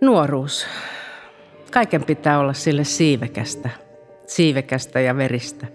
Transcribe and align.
Nuoruus. 0.00 0.66
Kaiken 1.72 2.04
pitää 2.04 2.38
olla 2.38 2.52
sille 2.52 2.84
siivekästä, 2.84 3.70
siivekästä 4.26 5.00
ja 5.00 5.16
veristä. 5.16 5.66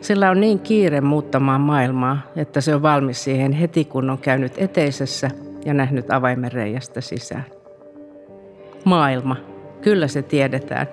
Sillä 0.00 0.30
on 0.30 0.40
niin 0.40 0.60
kiire 0.60 1.00
muuttamaan 1.00 1.60
maailmaa, 1.60 2.18
että 2.36 2.60
se 2.60 2.74
on 2.74 2.82
valmis 2.82 3.24
siihen 3.24 3.52
heti 3.52 3.84
kun 3.84 4.10
on 4.10 4.18
käynyt 4.18 4.52
eteisessä 4.56 5.30
ja 5.64 5.74
nähnyt 5.74 6.10
avaimen 6.10 6.52
reiästä 6.52 7.00
sisään. 7.00 7.44
Maailma, 8.84 9.36
kyllä 9.80 10.08
se 10.08 10.22
tiedetään. 10.22 10.86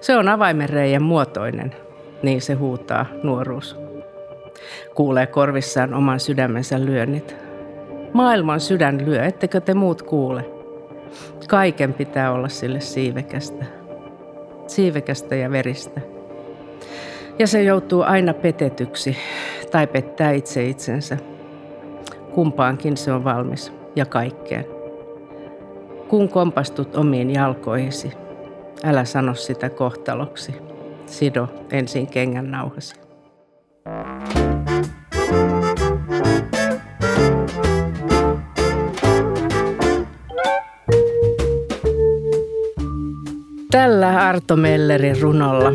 Se 0.00 0.16
on 0.16 0.28
avaimen 0.28 0.68
reijän 0.68 1.02
muotoinen, 1.02 1.74
niin 2.22 2.40
se 2.40 2.54
huutaa 2.54 3.06
nuoruus. 3.22 3.76
Kuulee 4.94 5.26
korvissaan 5.26 5.94
oman 5.94 6.20
sydämensä 6.20 6.84
lyönnit. 6.84 7.36
Maailman 8.12 8.60
sydän 8.60 9.04
lyö, 9.06 9.24
ettekö 9.24 9.60
te 9.60 9.74
muut 9.74 10.02
kuule? 10.02 10.59
Kaiken 11.48 11.94
pitää 11.94 12.32
olla 12.32 12.48
sille 12.48 12.80
siivekästä. 12.80 13.64
Siivekästä 14.66 15.36
ja 15.36 15.50
veristä. 15.50 16.00
Ja 17.38 17.46
se 17.46 17.62
joutuu 17.62 18.02
aina 18.02 18.34
petetyksi 18.34 19.16
tai 19.70 19.86
pettää 19.86 20.30
itse 20.30 20.66
itsensä. 20.66 21.18
Kumpaankin 22.34 22.96
se 22.96 23.12
on 23.12 23.24
valmis 23.24 23.72
ja 23.96 24.06
kaikkeen. 24.06 24.66
Kun 26.08 26.28
kompastut 26.28 26.96
omiin 26.96 27.34
jalkoihisi, 27.34 28.12
älä 28.84 29.04
sano 29.04 29.34
sitä 29.34 29.70
kohtaloksi. 29.70 30.54
Sido 31.06 31.48
ensin 31.72 32.06
kengän 32.06 32.50
nauhasi. 32.50 33.09
Arto 44.50 44.62
Mellerin 44.62 45.20
runolla 45.20 45.72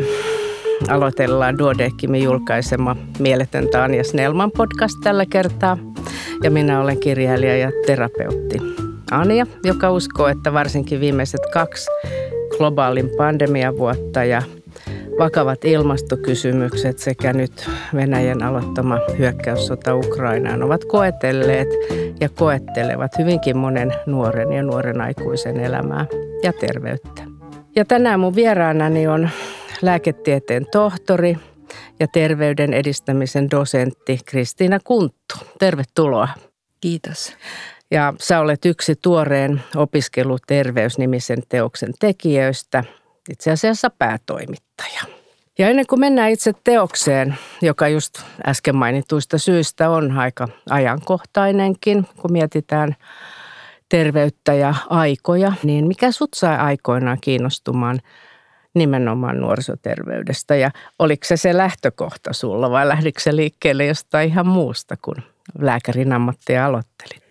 aloitellaan 0.88 1.58
Duodeckimin 1.58 2.22
julkaisema 2.22 2.96
Mieletöntä 3.18 3.84
Anja 3.84 4.04
Snellman 4.04 4.50
podcast 4.50 4.94
tällä 5.02 5.26
kertaa. 5.26 5.78
Ja 6.42 6.50
minä 6.50 6.80
olen 6.80 7.00
kirjailija 7.00 7.56
ja 7.56 7.70
terapeutti 7.86 8.58
Anja, 9.10 9.46
joka 9.64 9.90
uskoo, 9.90 10.28
että 10.28 10.52
varsinkin 10.52 11.00
viimeiset 11.00 11.40
kaksi 11.52 11.90
globaalin 12.58 13.10
pandemiavuotta 13.16 14.24
ja 14.24 14.42
vakavat 15.18 15.64
ilmastokysymykset 15.64 16.98
sekä 16.98 17.32
nyt 17.32 17.70
Venäjän 17.94 18.42
aloittama 18.42 18.98
hyökkäyssota 19.18 19.94
Ukrainaan 19.94 20.62
ovat 20.62 20.84
koetelleet 20.84 21.68
ja 22.20 22.28
koettelevat 22.28 23.18
hyvinkin 23.18 23.56
monen 23.56 23.92
nuoren 24.06 24.52
ja 24.52 24.62
nuoren 24.62 25.00
aikuisen 25.00 25.60
elämää 25.60 26.06
ja 26.42 26.52
terveyttä. 26.52 27.25
Ja 27.76 27.84
tänään 27.84 28.20
mun 28.20 28.34
vieraanani 28.34 29.06
on 29.06 29.30
lääketieteen 29.82 30.66
tohtori 30.72 31.38
ja 32.00 32.06
terveyden 32.12 32.74
edistämisen 32.74 33.50
dosentti 33.50 34.18
Kristiina 34.24 34.78
Kunttu. 34.84 35.36
Tervetuloa. 35.58 36.28
Kiitos. 36.80 37.32
Ja 37.90 38.14
sä 38.20 38.40
olet 38.40 38.64
yksi 38.64 38.94
tuoreen 39.02 39.62
opiskeluterveysnimisen 39.76 41.42
teoksen 41.48 41.92
tekijöistä, 42.00 42.84
itse 43.30 43.50
asiassa 43.50 43.90
päätoimittaja. 43.90 45.00
Ja 45.58 45.68
ennen 45.68 45.86
kuin 45.86 46.00
mennään 46.00 46.30
itse 46.30 46.52
teokseen, 46.64 47.34
joka 47.62 47.88
just 47.88 48.22
äsken 48.46 48.76
mainituista 48.76 49.38
syistä 49.38 49.90
on 49.90 50.18
aika 50.18 50.48
ajankohtainenkin, 50.70 52.06
kun 52.16 52.32
mietitään 52.32 52.96
terveyttä 53.88 54.54
ja 54.54 54.74
aikoja, 54.90 55.52
niin 55.62 55.86
mikä 55.86 56.12
sut 56.12 56.34
sai 56.34 56.56
aikoinaan 56.58 57.18
kiinnostumaan 57.20 58.00
nimenomaan 58.74 59.40
nuorisoterveydestä 59.40 60.56
ja 60.56 60.70
oliko 60.98 61.24
se 61.24 61.36
se 61.36 61.56
lähtökohta 61.56 62.32
sulla 62.32 62.70
vai 62.70 62.88
lähdikö 62.88 63.20
se 63.20 63.36
liikkeelle 63.36 63.86
jostain 63.86 64.28
ihan 64.28 64.46
muusta, 64.46 64.96
kun 65.02 65.16
lääkärin 65.58 66.12
ammattia 66.12 66.66
aloittelit? 66.66 67.26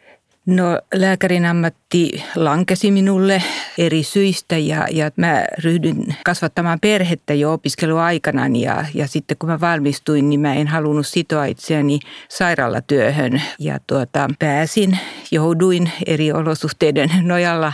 No 0.45 0.81
lääkärin 0.93 1.45
ammatti 1.45 2.23
lankesi 2.35 2.91
minulle 2.91 3.43
eri 3.77 4.03
syistä 4.03 4.57
ja, 4.57 4.87
ja 4.91 5.11
mä 5.15 5.45
ryhdyin 5.63 6.15
kasvattamaan 6.25 6.79
perhettä 6.79 7.33
jo 7.33 7.53
opiskeluaikana 7.53 8.47
ja, 8.47 8.85
ja 8.93 9.07
sitten 9.07 9.37
kun 9.37 9.49
mä 9.49 9.59
valmistuin, 9.59 10.29
niin 10.29 10.39
mä 10.39 10.53
en 10.53 10.67
halunnut 10.67 11.07
sitoa 11.07 11.45
itseäni 11.45 11.99
sairaalatyöhön 12.29 13.41
ja 13.59 13.79
tuota, 13.87 14.29
pääsin, 14.39 14.99
jouduin 15.35 15.91
eri 16.05 16.31
olosuhteiden 16.31 17.09
nojalla 17.21 17.73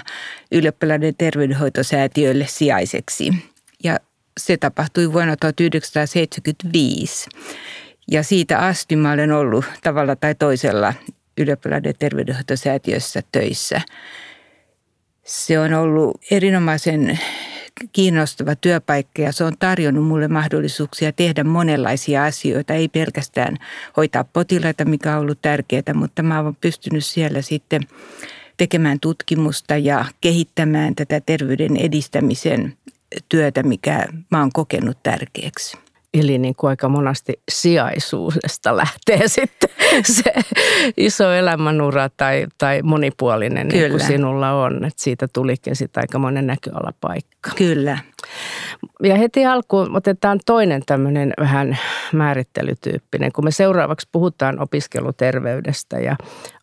ylioppilaiden 0.52 1.16
terveydenhoitosäätiölle 1.18 2.46
sijaiseksi 2.48 3.34
ja 3.84 4.00
se 4.40 4.58
tapahtui 4.58 5.14
vuonna 5.14 5.36
1975. 5.38 7.30
Ja 8.12 8.24
siitä 8.24 8.60
asti 8.60 8.96
mä 8.96 9.12
olen 9.12 9.32
ollut 9.32 9.66
tavalla 9.84 10.16
tai 10.16 10.36
toisella 10.36 10.94
ylioppilaiden 11.38 11.94
terveydenhoitosäätiössä 12.00 13.22
töissä. 13.32 13.82
Se 15.24 15.60
on 15.60 15.74
ollut 15.74 16.18
erinomaisen 16.32 17.20
kiinnostava 17.92 18.56
työpaikka 18.56 19.22
ja 19.22 19.32
se 19.32 19.44
on 19.44 19.54
tarjonnut 19.60 20.08
mulle 20.08 20.28
mahdollisuuksia 20.28 21.12
tehdä 21.12 21.44
monenlaisia 21.44 22.26
asioita. 22.26 22.74
Ei 22.74 22.88
pelkästään 22.88 23.58
hoitaa 23.98 24.24
potilaita, 24.24 24.86
mikä 24.86 25.16
on 25.16 25.22
ollut 25.22 25.42
tärkeää, 25.42 25.94
mutta 25.94 26.24
mä 26.24 26.40
olen 26.40 26.58
pystynyt 26.62 27.06
siellä 27.06 27.42
sitten 27.42 27.82
tekemään 28.58 29.00
tutkimusta 29.00 29.78
ja 29.78 30.06
kehittämään 30.22 30.96
tätä 30.96 31.22
terveyden 31.22 31.78
edistämisen 31.78 32.78
työtä, 33.30 33.64
mikä 33.64 34.08
mä 34.32 34.40
oon 34.40 34.52
kokenut 34.54 35.04
tärkeäksi. 35.04 35.78
Eli 36.14 36.38
niin 36.38 36.56
kuin 36.56 36.70
aika 36.70 36.90
monasti 36.90 37.34
sijaisuudesta 37.52 38.78
lähtee 38.78 39.28
sitten 39.40 39.70
se 40.04 40.34
iso 40.98 41.32
elämänura 41.32 42.10
tai, 42.18 42.48
tai 42.58 42.82
monipuolinen, 42.82 43.68
Kyllä. 43.68 43.82
niin 43.82 43.92
kuin 43.92 44.08
sinulla 44.08 44.52
on. 44.52 44.86
Että 44.86 45.04
siitä 45.04 45.28
tulikin 45.34 45.76
sitten 45.76 46.04
aika 46.04 46.20
monen 46.20 46.48
näköalapaikka. 46.48 47.52
Kyllä. 47.56 47.98
Ja 49.04 49.16
heti 49.16 49.46
alkuun 49.46 49.96
otetaan 49.96 50.40
toinen 50.46 50.82
tämmöinen 50.86 51.34
vähän 51.40 51.78
määrittelytyyppinen. 52.14 53.32
Kun 53.32 53.44
me 53.44 53.52
seuraavaksi 53.52 54.10
puhutaan 54.12 54.60
opiskeluterveydestä 54.60 56.00
ja 56.00 56.16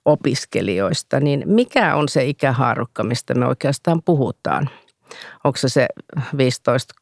opiskelijoista, 0.04 1.20
niin 1.20 1.42
mikä 1.46 1.94
on 1.94 2.08
se 2.08 2.24
ikähaarukka, 2.24 3.04
mistä 3.04 3.34
me 3.34 3.46
oikeastaan 3.46 4.02
puhutaan? 4.04 4.70
Onko 5.44 5.56
se 5.56 5.68
se 5.68 5.88
15 6.36 6.94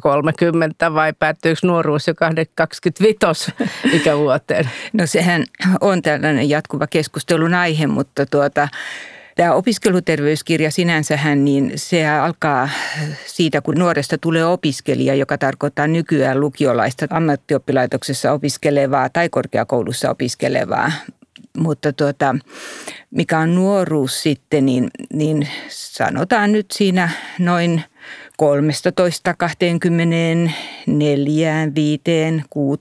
30 0.00 0.94
vai 0.94 1.12
päättyykö 1.12 1.58
nuoruus 1.62 2.08
jo 2.08 2.14
25 2.54 3.52
ikävuoteen? 3.96 4.70
No 4.92 5.06
sehän 5.06 5.44
on 5.80 6.02
tällainen 6.02 6.48
jatkuva 6.48 6.86
keskustelun 6.86 7.54
aihe, 7.54 7.86
mutta 7.86 8.26
tuota, 8.26 8.68
Tämä 9.36 9.52
opiskeluterveyskirja 9.52 10.70
sinänsähän, 10.70 11.44
niin 11.44 11.72
se 11.76 12.08
alkaa 12.08 12.68
siitä, 13.26 13.60
kun 13.60 13.74
nuoresta 13.74 14.18
tulee 14.18 14.46
opiskelija, 14.46 15.14
joka 15.14 15.38
tarkoittaa 15.38 15.86
nykyään 15.86 16.40
lukiolaista 16.40 17.06
ammattioppilaitoksessa 17.10 18.32
opiskelevaa 18.32 19.08
tai 19.08 19.28
korkeakoulussa 19.28 20.10
opiskelevaa. 20.10 20.92
Mutta 21.56 21.92
tuota, 21.92 22.34
mikä 23.10 23.38
on 23.38 23.54
nuoruus 23.54 24.22
sitten, 24.22 24.66
niin, 24.66 24.90
niin 25.12 25.48
sanotaan 25.68 26.52
nyt 26.52 26.66
siinä 26.70 27.10
noin 27.38 27.82
13, 28.36 28.92
24, 29.38 31.68
5, 31.74 32.00
6 32.50 32.80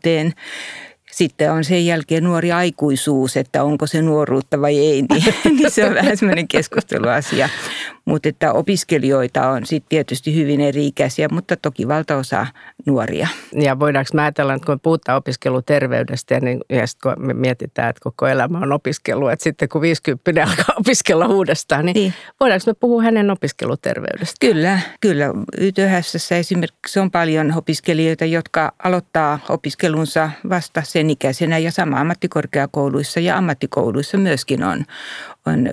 sitten 1.14 1.52
on 1.52 1.64
sen 1.64 1.86
jälkeen 1.86 2.24
nuori 2.24 2.52
aikuisuus, 2.52 3.38
että 3.38 3.64
onko 3.64 3.88
se 3.88 4.02
nuoruutta 4.02 4.62
vai 4.62 4.78
ei, 4.78 5.02
niin, 5.02 5.34
niin 5.58 5.72
se 5.72 5.86
on 5.86 5.94
vähän 5.94 6.18
semmoinen 6.18 6.48
keskusteluasia. 6.48 7.50
Mutta 8.06 8.30
että 8.30 8.54
opiskelijoita 8.54 9.50
on 9.50 9.66
sitten 9.66 9.90
tietysti 9.90 10.36
hyvin 10.36 10.62
eri-ikäisiä, 10.62 11.28
mutta 11.32 11.58
toki 11.58 11.88
valtaosa 11.88 12.48
nuoria. 12.86 13.28
Ja 13.54 13.80
voidaanko 13.80 14.10
mä 14.14 14.22
ajatella, 14.22 14.54
että 14.54 14.66
kun 14.66 14.80
puhutaan 14.80 15.18
opiskeluterveydestä, 15.18 16.40
niin 16.40 16.60
ja 16.70 16.88
sitten 16.88 17.16
kun 17.16 17.26
me 17.28 17.34
mietitään, 17.34 17.90
että 17.90 18.00
koko 18.04 18.28
elämä 18.28 18.58
on 18.58 18.72
opiskelu, 18.72 19.28
että 19.28 19.44
sitten 19.44 19.70
kun 19.70 19.82
50 19.82 20.44
alkaa 20.50 20.76
opiskella 20.80 21.26
uudestaan, 21.26 21.86
niin, 21.86 21.94
niin. 21.94 22.14
voidaanko 22.40 22.64
me 22.68 22.74
puhua 22.74 23.04
hänen 23.04 23.32
opiskeluterveydestä? 23.32 24.36
Kyllä, 24.40 24.80
kyllä. 25.02 25.26
YTHSssä 25.58 26.38
esimerkiksi 26.38 27.00
on 27.00 27.12
paljon 27.12 27.54
opiskelijoita, 27.58 28.26
jotka 28.26 28.74
aloittaa 28.84 29.40
opiskelunsa 29.50 30.30
vasta 30.50 30.82
sen 30.86 31.10
ikäisenä 31.10 31.58
ja 31.58 31.72
sama 31.72 32.00
ammattikorkeakouluissa 32.00 33.20
ja 33.20 33.38
ammattikouluissa 33.38 34.18
myöskin 34.18 34.64
on, 34.64 34.86
on 35.46 35.70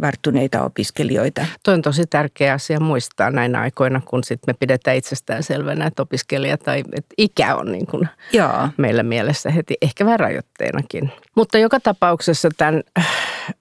varttuneita 0.00 0.62
opiskelijoita. 0.62 1.46
Tuo 1.64 1.74
on 1.74 1.82
tosi 1.82 2.06
tärkeä 2.06 2.52
asia 2.52 2.80
muistaa 2.80 3.30
näinä 3.30 3.60
aikoina, 3.60 4.00
kun 4.04 4.24
sit 4.24 4.40
me 4.46 4.54
pidetään 4.54 4.96
itsestään 4.96 5.42
selvänä, 5.42 5.86
että 5.86 6.02
opiskelija 6.02 6.58
tai 6.58 6.84
että 6.92 7.14
ikä 7.18 7.56
on 7.56 7.72
niin 7.72 7.86
kuin 7.86 8.08
Joo. 8.32 8.68
meillä 8.76 9.02
mielessä 9.02 9.50
heti 9.50 9.74
ehkä 9.82 10.04
vähän 10.04 10.20
rajoitteenakin. 10.20 11.12
Mutta 11.34 11.58
joka 11.58 11.80
tapauksessa 11.80 12.48
tämän 12.56 12.82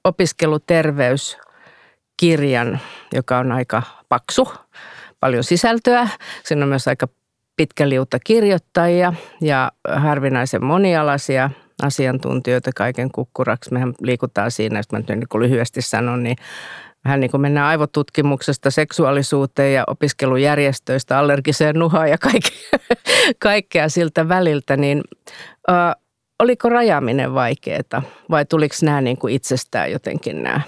opiskeluterveys 0.04 1.38
kirjan, 2.18 2.80
joka 3.14 3.38
on 3.38 3.52
aika 3.52 3.82
paksu, 4.10 4.54
paljon 5.20 5.44
sisältöä. 5.44 6.08
Siinä 6.44 6.64
on 6.64 6.70
myös 6.70 6.88
aika 6.88 7.08
pitkä 7.56 7.90
liutta 7.90 8.20
kirjoittajia 8.20 9.14
ja 9.42 9.72
harvinaisen 9.96 10.64
monialaisia 10.64 11.50
asiantuntijoita 11.84 12.72
kaiken 12.76 13.12
kukkuraksi. 13.12 13.74
Mehän 13.74 13.94
liikutaan 14.02 14.52
siinä, 14.52 14.80
jos 14.80 14.92
mä 14.92 15.00
nyt 15.00 15.08
niin 15.10 15.42
lyhyesti 15.42 15.82
sanon, 15.82 16.24
niin 16.24 16.38
vähän 17.06 17.20
niin 17.20 17.32
kuin 17.32 17.42
mennään 17.42 17.68
aivotutkimuksesta 17.68 18.72
seksuaalisuuteen 18.72 19.74
ja 19.74 19.84
opiskelujärjestöistä 19.88 21.20
allergiseen 21.20 21.76
nuhaan 21.80 22.10
ja 22.10 22.18
kaikkea, 22.18 22.80
kaikkea 23.40 23.90
siltä 23.90 24.30
väliltä, 24.30 24.78
niin 24.78 25.02
äh, 25.70 25.96
oliko 26.40 26.70
rajaaminen 26.70 27.34
vaikeaa 27.34 28.02
vai 28.30 28.46
tuliko 28.46 28.76
nämä 28.82 29.02
niin 29.02 29.18
kuin 29.18 29.34
itsestään 29.34 29.92
jotenkin 29.92 30.44
nämä 30.44 30.62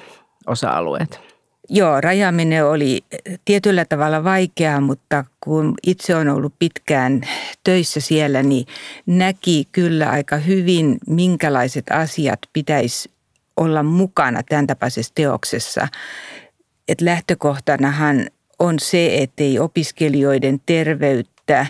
osa-alueet? 0.48 1.25
Joo, 1.70 2.02
rajaaminen 2.02 2.66
oli 2.66 3.02
tietyllä 3.46 3.86
tavalla 3.86 4.24
vaikeaa, 4.24 4.82
mutta 4.82 5.26
kun 5.42 5.74
itse 5.88 6.16
on 6.16 6.30
ollut 6.30 6.54
pitkään 6.60 7.22
töissä 7.64 8.00
siellä, 8.00 8.44
niin 8.44 8.66
näki 9.06 9.68
kyllä 9.72 10.10
aika 10.10 10.38
hyvin, 10.38 10.98
minkälaiset 11.08 11.86
asiat 11.92 12.40
pitäisi 12.54 13.12
olla 13.58 13.84
mukana 13.84 14.44
tämän 14.44 14.68
tapaisessa 14.68 15.12
teoksessa. 15.16 15.88
Et 16.88 17.02
lähtökohtanahan 17.02 18.28
on 18.60 18.80
se, 18.80 19.18
ettei 19.18 19.60
opiskelijoiden 19.60 20.62
terveyttä 20.66 21.66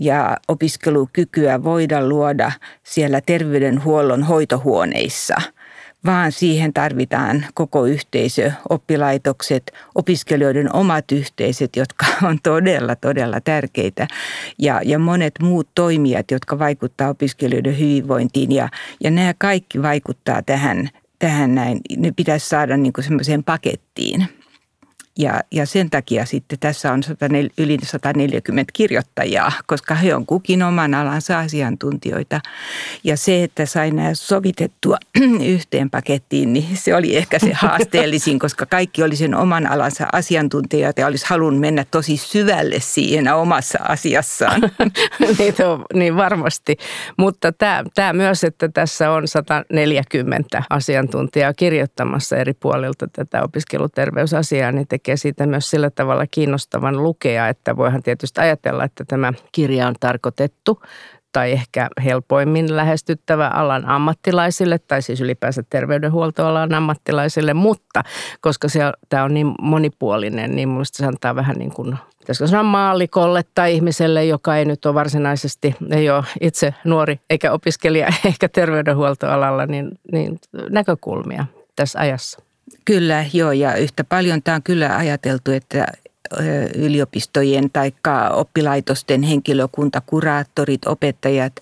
ja 0.00 0.36
opiskelukykyä 0.48 1.64
voida 1.64 2.08
luoda 2.08 2.52
siellä 2.82 3.20
terveydenhuollon 3.20 4.22
hoitohuoneissa– 4.22 5.34
vaan 6.06 6.32
siihen 6.32 6.72
tarvitaan 6.72 7.46
koko 7.54 7.84
yhteisö, 7.84 8.52
oppilaitokset, 8.68 9.72
opiskelijoiden 9.94 10.74
omat 10.74 11.12
yhteisöt, 11.12 11.76
jotka 11.76 12.06
on 12.28 12.38
todella, 12.42 12.96
todella 12.96 13.40
tärkeitä 13.40 14.08
ja, 14.58 14.80
ja 14.84 14.98
monet 14.98 15.34
muut 15.42 15.68
toimijat, 15.74 16.30
jotka 16.30 16.58
vaikuttavat 16.58 17.10
opiskelijoiden 17.10 17.78
hyvinvointiin 17.78 18.52
ja, 18.52 18.68
ja 19.04 19.10
nämä 19.10 19.34
kaikki 19.38 19.82
vaikuttaa 19.82 20.42
tähän, 20.42 20.90
tähän 21.18 21.54
näin. 21.54 21.80
Ne 21.96 22.12
pitäisi 22.16 22.48
saada 22.48 22.76
niin 22.76 22.92
semmoiseen 23.00 23.44
pakettiin. 23.44 24.28
Ja, 25.18 25.40
ja 25.50 25.66
sen 25.66 25.90
takia 25.90 26.24
sitten 26.26 26.58
tässä 26.58 26.92
on 26.92 27.02
100, 27.02 27.26
yli 27.58 27.78
140 27.82 28.72
kirjoittajaa, 28.72 29.52
koska 29.66 29.94
he 29.94 30.14
on 30.14 30.26
kukin 30.26 30.62
oman 30.62 30.94
alansa 30.94 31.38
asiantuntijoita. 31.38 32.40
Ja 33.04 33.16
se, 33.16 33.44
että 33.44 33.66
sai 33.66 33.90
nämä 33.90 34.14
sovitettua 34.14 34.96
yhteen 35.54 35.90
pakettiin, 35.90 36.52
niin 36.52 36.76
se 36.76 36.96
oli 36.96 37.16
ehkä 37.16 37.38
se 37.38 37.52
haasteellisin, 37.52 38.38
koska 38.38 38.66
kaikki 38.66 39.02
oli 39.02 39.16
sen 39.16 39.34
oman 39.34 39.66
alansa 39.66 40.06
asiantuntijoita 40.12 41.00
ja 41.00 41.06
olisi 41.06 41.26
halunnut 41.28 41.60
mennä 41.60 41.84
tosi 41.90 42.16
syvälle 42.16 42.80
siihen 42.80 43.34
omassa 43.34 43.78
asiassaan. 43.88 44.60
niin, 45.38 45.54
on, 45.66 45.84
niin 45.94 46.16
varmasti. 46.16 46.76
Mutta 47.16 47.52
tämä, 47.52 47.84
tämä 47.94 48.12
myös, 48.12 48.44
että 48.44 48.68
tässä 48.68 49.10
on 49.10 49.28
140 49.28 50.62
asiantuntijaa 50.70 51.54
kirjoittamassa 51.54 52.36
eri 52.36 52.54
puolilta 52.54 53.06
tätä 53.12 53.42
opiskeluterveysasiaa, 53.42 54.72
niin 54.72 54.88
tekee 55.04 55.16
siitä 55.16 55.46
myös 55.46 55.70
sillä 55.70 55.90
tavalla 55.90 56.26
kiinnostavan 56.30 57.02
lukea, 57.02 57.48
että 57.48 57.76
voihan 57.76 58.02
tietysti 58.02 58.40
ajatella, 58.40 58.84
että 58.84 59.04
tämä 59.04 59.32
kirja 59.52 59.88
on 59.88 59.94
tarkoitettu 60.00 60.82
tai 61.32 61.52
ehkä 61.52 61.88
helpoimmin 62.04 62.76
lähestyttävä 62.76 63.48
alan 63.48 63.88
ammattilaisille 63.88 64.78
tai 64.78 65.02
siis 65.02 65.20
ylipäänsä 65.20 65.62
terveydenhuoltoalan 65.70 66.74
ammattilaisille, 66.74 67.54
mutta 67.54 68.02
koska 68.40 68.68
se, 68.68 68.80
tämä 69.08 69.24
on 69.24 69.34
niin 69.34 69.54
monipuolinen, 69.60 70.56
niin 70.56 70.68
minusta 70.68 70.98
se 70.98 71.06
antaa 71.06 71.34
vähän 71.34 71.56
niin 71.56 71.72
kuin 71.72 71.96
pitäisikö 72.18 72.46
sanoa 72.46 72.62
maallikolle 72.62 73.44
tai 73.54 73.74
ihmiselle, 73.74 74.24
joka 74.24 74.56
ei 74.56 74.64
nyt 74.64 74.86
ole 74.86 74.94
varsinaisesti, 74.94 75.76
ei 75.90 76.10
ole 76.10 76.24
itse 76.40 76.74
nuori 76.84 77.20
eikä 77.30 77.52
opiskelija 77.52 78.06
eikä 78.24 78.48
terveydenhuoltoalalla, 78.48 79.66
niin, 79.66 79.90
niin 80.12 80.38
näkökulmia 80.70 81.46
tässä 81.76 81.98
ajassa. 81.98 82.53
Kyllä, 82.84 83.26
joo, 83.32 83.52
ja 83.52 83.74
yhtä 83.74 84.04
paljon 84.04 84.42
tämä 84.42 84.54
on 84.54 84.62
kyllä 84.62 84.96
ajateltu, 84.96 85.50
että 85.50 85.86
yliopistojen 86.74 87.70
tai 87.70 87.92
oppilaitosten 88.32 89.22
henkilökunta, 89.22 90.02
kuraattorit, 90.06 90.86
opettajat 90.86 91.52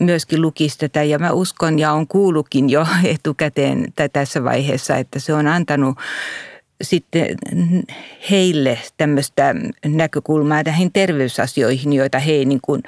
myöskin 0.00 0.42
lukisi 0.42 0.78
tätä. 0.78 1.02
Ja 1.02 1.18
mä 1.18 1.32
uskon 1.32 1.78
ja 1.78 1.92
on 1.92 2.06
kuullutkin 2.06 2.70
jo 2.70 2.86
etukäteen 3.14 3.92
tässä 4.12 4.44
vaiheessa, 4.44 4.96
että 4.96 5.18
se 5.18 5.34
on 5.34 5.46
antanut 5.46 5.98
sitten 6.82 7.26
heille 8.30 8.78
tämmöistä 8.96 9.54
näkökulmaa 9.86 10.62
näihin 10.62 10.92
terveysasioihin, 10.92 11.92
joita 11.92 12.18
he 12.18 12.32
ei 12.32 12.44
niin 12.44 12.60
kuin, 12.62 12.82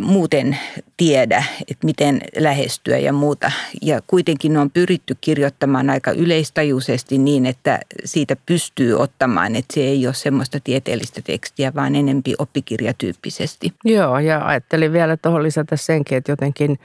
muuten 0.00 0.58
tiedä, 0.96 1.44
että 1.70 1.86
miten 1.86 2.20
lähestyä 2.36 2.98
ja 2.98 3.12
muuta. 3.12 3.52
Ja 3.82 4.00
kuitenkin 4.06 4.56
on 4.56 4.70
pyritty 4.70 5.16
kirjoittamaan 5.20 5.90
aika 5.90 6.10
yleistajuisesti 6.10 7.18
niin, 7.18 7.46
että 7.46 7.78
siitä 8.04 8.36
pystyy 8.46 8.94
ottamaan, 8.94 9.56
että 9.56 9.74
se 9.74 9.80
ei 9.80 10.06
ole 10.06 10.14
semmoista 10.14 10.60
tieteellistä 10.64 11.20
tekstiä, 11.24 11.74
vaan 11.74 11.94
enempi 11.94 12.34
oppikirjatyyppisesti. 12.38 13.72
Joo, 13.84 14.18
ja 14.18 14.46
ajattelin 14.46 14.92
vielä 14.92 15.16
tuohon 15.16 15.42
lisätä 15.42 15.76
senkin, 15.76 16.18
että 16.18 16.32
jotenkin 16.32 16.78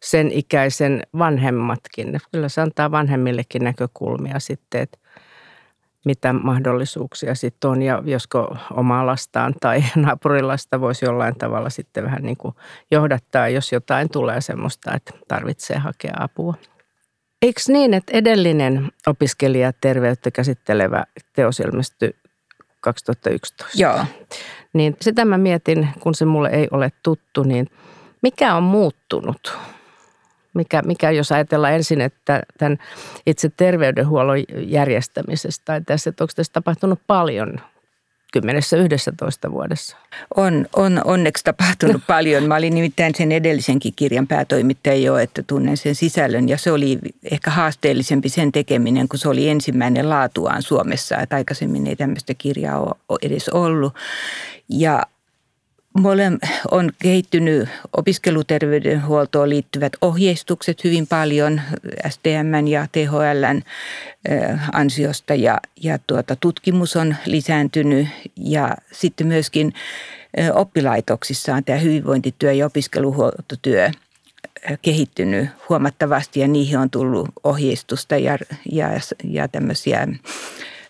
sen 0.00 0.32
ikäisen 0.32 1.02
vanhemmatkin, 1.18 2.20
kyllä 2.32 2.48
se 2.48 2.60
antaa 2.60 2.90
vanhemmillekin 2.90 3.64
näkökulmia 3.64 4.38
sitten, 4.38 4.80
että 4.80 4.98
mitä 6.04 6.32
mahdollisuuksia 6.32 7.34
sitten 7.34 7.70
on 7.70 7.82
ja 7.82 8.02
josko 8.04 8.56
omaa 8.70 9.06
lastaan 9.06 9.54
tai 9.60 9.84
naapurilasta 9.96 10.80
voisi 10.80 11.04
jollain 11.04 11.34
tavalla 11.38 11.70
sitten 11.70 12.04
vähän 12.04 12.22
niin 12.22 12.36
kuin 12.36 12.54
johdattaa, 12.90 13.48
jos 13.48 13.72
jotain 13.72 14.08
tulee 14.10 14.40
semmoista, 14.40 14.94
että 14.94 15.12
tarvitsee 15.28 15.78
hakea 15.78 16.14
apua. 16.18 16.54
Eikö 17.42 17.60
niin, 17.68 17.94
että 17.94 18.12
edellinen 18.16 18.88
opiskelijaterveyttä 19.06 20.30
käsittelevä 20.30 21.04
teos 21.32 21.60
ilmestyi 21.60 22.16
2011? 22.80 23.78
Joo. 23.82 24.04
Niin 24.72 24.96
sitä 25.00 25.24
mä 25.24 25.38
mietin, 25.38 25.88
kun 26.00 26.14
se 26.14 26.24
mulle 26.24 26.48
ei 26.48 26.68
ole 26.70 26.92
tuttu, 27.02 27.42
niin 27.42 27.66
mikä 28.22 28.54
on 28.54 28.62
muuttunut 28.62 29.58
mikä, 30.54 30.82
mikä 30.82 31.10
jos 31.10 31.32
ajatellaan 31.32 31.74
ensin, 31.74 32.00
että 32.00 32.42
tämän 32.58 32.78
itse 33.26 33.50
terveydenhuollon 33.56 34.38
järjestämisestä, 34.66 35.64
tai 35.64 35.80
tässä, 35.80 36.10
että 36.10 36.24
onko 36.24 36.32
tässä 36.36 36.52
tapahtunut 36.52 37.00
paljon 37.06 37.60
kymmenessä 38.32 38.76
toista 39.18 39.52
vuodessa? 39.52 39.96
On, 40.36 40.66
on 40.76 41.00
onneksi 41.04 41.44
tapahtunut 41.44 42.02
paljon. 42.14 42.44
Mä 42.44 42.56
olin 42.56 42.74
nimittäin 42.74 43.14
sen 43.14 43.32
edellisenkin 43.32 43.92
kirjan 43.96 44.26
päätoimittaja 44.26 44.96
jo, 44.96 45.16
että 45.16 45.42
tunnen 45.42 45.76
sen 45.76 45.94
sisällön. 45.94 46.48
Ja 46.48 46.58
se 46.58 46.72
oli 46.72 46.98
ehkä 47.30 47.50
haasteellisempi 47.50 48.28
sen 48.28 48.52
tekeminen, 48.52 49.08
kun 49.08 49.18
se 49.18 49.28
oli 49.28 49.48
ensimmäinen 49.48 50.08
laatuaan 50.08 50.62
Suomessa. 50.62 51.18
Että 51.18 51.36
aikaisemmin 51.36 51.86
ei 51.86 51.96
tämmöistä 51.96 52.34
kirjaa 52.34 52.96
ole 53.08 53.18
edes 53.22 53.48
ollut. 53.48 53.94
Ja 54.68 55.02
Mole 55.98 56.32
on 56.70 56.90
kehittynyt 56.98 57.68
opiskeluterveydenhuoltoon 57.96 59.48
liittyvät 59.48 59.92
ohjeistukset 60.00 60.84
hyvin 60.84 61.06
paljon 61.06 61.60
STM 62.08 62.66
ja 62.66 62.86
THLn 62.92 63.62
ansiosta 64.72 65.34
ja, 65.34 65.60
ja 65.82 65.98
tuota, 66.06 66.36
tutkimus 66.36 66.96
on 66.96 67.16
lisääntynyt 67.26 68.08
ja 68.36 68.76
sitten 68.92 69.26
myöskin 69.26 69.74
oppilaitoksissa 70.54 71.54
on 71.54 71.64
tämä 71.64 71.78
hyvinvointityö 71.78 72.52
ja 72.52 72.66
opiskeluhuoltotyö 72.66 73.90
kehittynyt 74.82 75.48
huomattavasti 75.68 76.40
ja 76.40 76.48
niihin 76.48 76.78
on 76.78 76.90
tullut 76.90 77.28
ohjeistusta 77.44 78.16
ja, 78.16 78.38
ja, 78.72 78.88
ja 79.24 79.48
tämmöisiä 79.48 80.08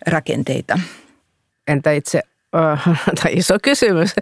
rakenteita. 0.06 0.78
Entä 1.68 1.92
itse 1.92 2.22
tai 3.22 3.32
iso 3.32 3.58
kysymys, 3.62 4.14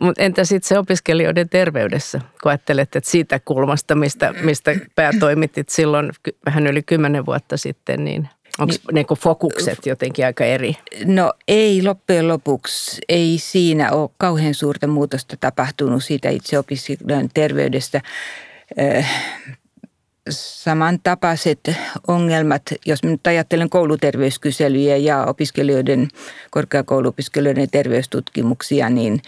mutta 0.00 0.22
entä 0.22 0.44
sitten 0.44 0.68
se 0.68 0.78
opiskelijoiden 0.78 1.48
terveydessä, 1.48 2.20
kun 2.42 2.50
ajattelet, 2.50 2.96
että 2.96 3.10
siitä 3.10 3.40
kulmasta, 3.44 3.94
mistä, 3.94 4.34
mistä 4.42 4.76
päätoimitit 4.94 5.68
silloin 5.68 6.12
vähän 6.46 6.66
yli 6.66 6.82
kymmenen 6.82 7.26
vuotta 7.26 7.56
sitten, 7.56 8.04
niin 8.04 8.28
onko 8.58 8.74
niin, 8.92 8.94
niin 9.08 9.18
fokukset 9.18 9.86
jotenkin 9.86 10.26
aika 10.26 10.44
eri? 10.44 10.76
No 11.04 11.32
ei 11.48 11.82
loppujen 11.82 12.28
lopuksi, 12.28 13.00
ei 13.08 13.38
siinä 13.38 13.92
ole 13.92 14.10
kauhean 14.18 14.54
suurta 14.54 14.86
muutosta 14.86 15.36
tapahtunut 15.40 16.04
siitä 16.04 16.28
itse 16.28 16.58
opiskelijoiden 16.58 17.30
terveydestä 17.34 18.00
samantapaiset 20.30 21.70
ongelmat, 22.08 22.62
jos 22.86 23.02
nyt 23.02 23.26
ajattelen 23.26 23.70
kouluterveyskyselyjä 23.70 24.96
ja 24.96 25.24
opiskelijoiden, 25.24 26.08
korkeakouluopiskelijoiden 26.50 27.68
terveystutkimuksia, 27.70 28.90
niin 28.90 29.22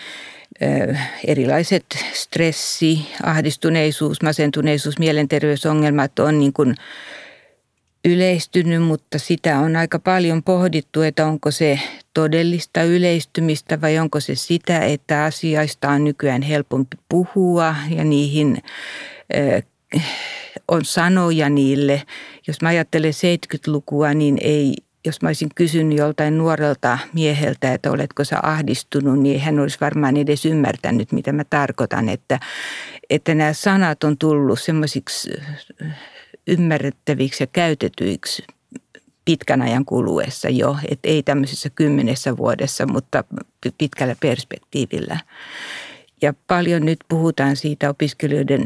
erilaiset 1.26 1.84
stressi, 2.12 3.06
ahdistuneisuus, 3.22 4.22
masentuneisuus, 4.22 4.98
mielenterveysongelmat 4.98 6.18
on 6.18 6.38
niin 6.38 6.52
kuin 6.52 6.74
yleistynyt, 8.04 8.82
mutta 8.82 9.18
sitä 9.18 9.58
on 9.58 9.76
aika 9.76 9.98
paljon 9.98 10.42
pohdittu, 10.42 11.02
että 11.02 11.26
onko 11.26 11.50
se 11.50 11.80
todellista 12.14 12.82
yleistymistä 12.82 13.80
vai 13.80 13.98
onko 13.98 14.20
se 14.20 14.34
sitä, 14.34 14.80
että 14.80 15.24
asioista 15.24 15.88
on 15.88 16.04
nykyään 16.04 16.42
helpompi 16.42 16.96
puhua 17.08 17.74
ja 17.90 18.04
niihin 18.04 18.62
on 20.68 20.84
sanoja 20.84 21.48
niille. 21.50 22.02
Jos 22.46 22.62
mä 22.62 22.68
ajattelen 22.68 23.12
70-lukua, 23.12 24.14
niin 24.14 24.38
ei, 24.40 24.74
jos 25.06 25.22
mä 25.22 25.28
olisin 25.28 25.48
kysynyt 25.54 25.98
joltain 25.98 26.38
nuorelta 26.38 26.98
mieheltä, 27.12 27.74
että 27.74 27.90
oletko 27.90 28.24
sä 28.24 28.38
ahdistunut, 28.42 29.18
niin 29.18 29.40
hän 29.40 29.60
olisi 29.60 29.78
varmaan 29.80 30.16
edes 30.16 30.46
ymmärtänyt, 30.46 31.12
mitä 31.12 31.32
mä 31.32 31.44
tarkoitan. 31.44 32.08
Että, 32.08 32.40
että 33.10 33.34
nämä 33.34 33.52
sanat 33.52 34.04
on 34.04 34.18
tullut 34.18 34.60
semmoisiksi 34.60 35.30
ymmärrettäviksi 36.46 37.42
ja 37.42 37.46
käytetyiksi 37.46 38.44
pitkän 39.24 39.62
ajan 39.62 39.84
kuluessa 39.84 40.48
jo, 40.48 40.76
että 40.90 41.08
ei 41.08 41.22
tämmöisessä 41.22 41.70
kymmenessä 41.70 42.36
vuodessa, 42.36 42.86
mutta 42.86 43.24
pitkällä 43.78 44.16
perspektiivillä. 44.20 45.18
Ja 46.22 46.34
paljon 46.46 46.84
nyt 46.84 46.98
puhutaan 47.08 47.56
siitä 47.56 47.90
opiskelijoiden 47.90 48.64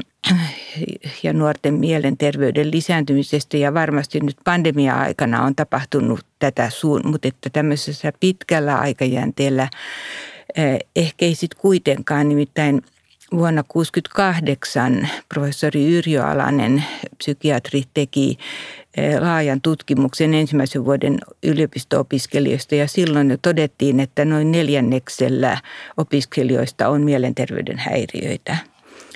ja 1.23 1.33
nuorten 1.33 1.75
mielenterveyden 1.75 2.71
lisääntymisestä. 2.71 3.57
Ja 3.57 3.75
varmasti 3.75 4.21
nyt 4.21 4.37
pandemia-aikana 4.45 5.45
on 5.45 5.55
tapahtunut 5.55 6.21
tätä 6.39 6.71
suun, 6.71 7.01
mutta 7.05 7.29
että 7.29 7.51
tämmöisessä 7.51 8.13
pitkällä 8.21 8.79
aikajänteellä 8.79 9.69
eh, 10.57 10.79
ehkä 10.97 11.25
ei 11.27 11.35
sitten 11.35 11.61
kuitenkaan, 11.61 12.29
nimittäin 12.29 12.83
vuonna 13.33 13.63
1968 13.63 15.09
professori 15.35 15.95
Yrjö 15.95 16.25
Alanen, 16.25 16.85
psykiatri, 17.19 17.83
teki 17.95 18.39
eh, 18.97 19.21
laajan 19.21 19.61
tutkimuksen 19.61 20.35
ensimmäisen 20.35 20.85
vuoden 20.85 21.19
yliopisto-opiskelijoista. 21.43 22.75
Ja 22.75 22.89
silloin 22.89 23.31
jo 23.31 23.37
todettiin, 23.43 24.01
että 24.01 24.25
noin 24.25 24.53
neljänneksellä 24.53 25.59
opiskelijoista 25.97 26.89
on 26.89 27.03
mielenterveyden 27.03 27.79
häiriöitä. 27.79 28.57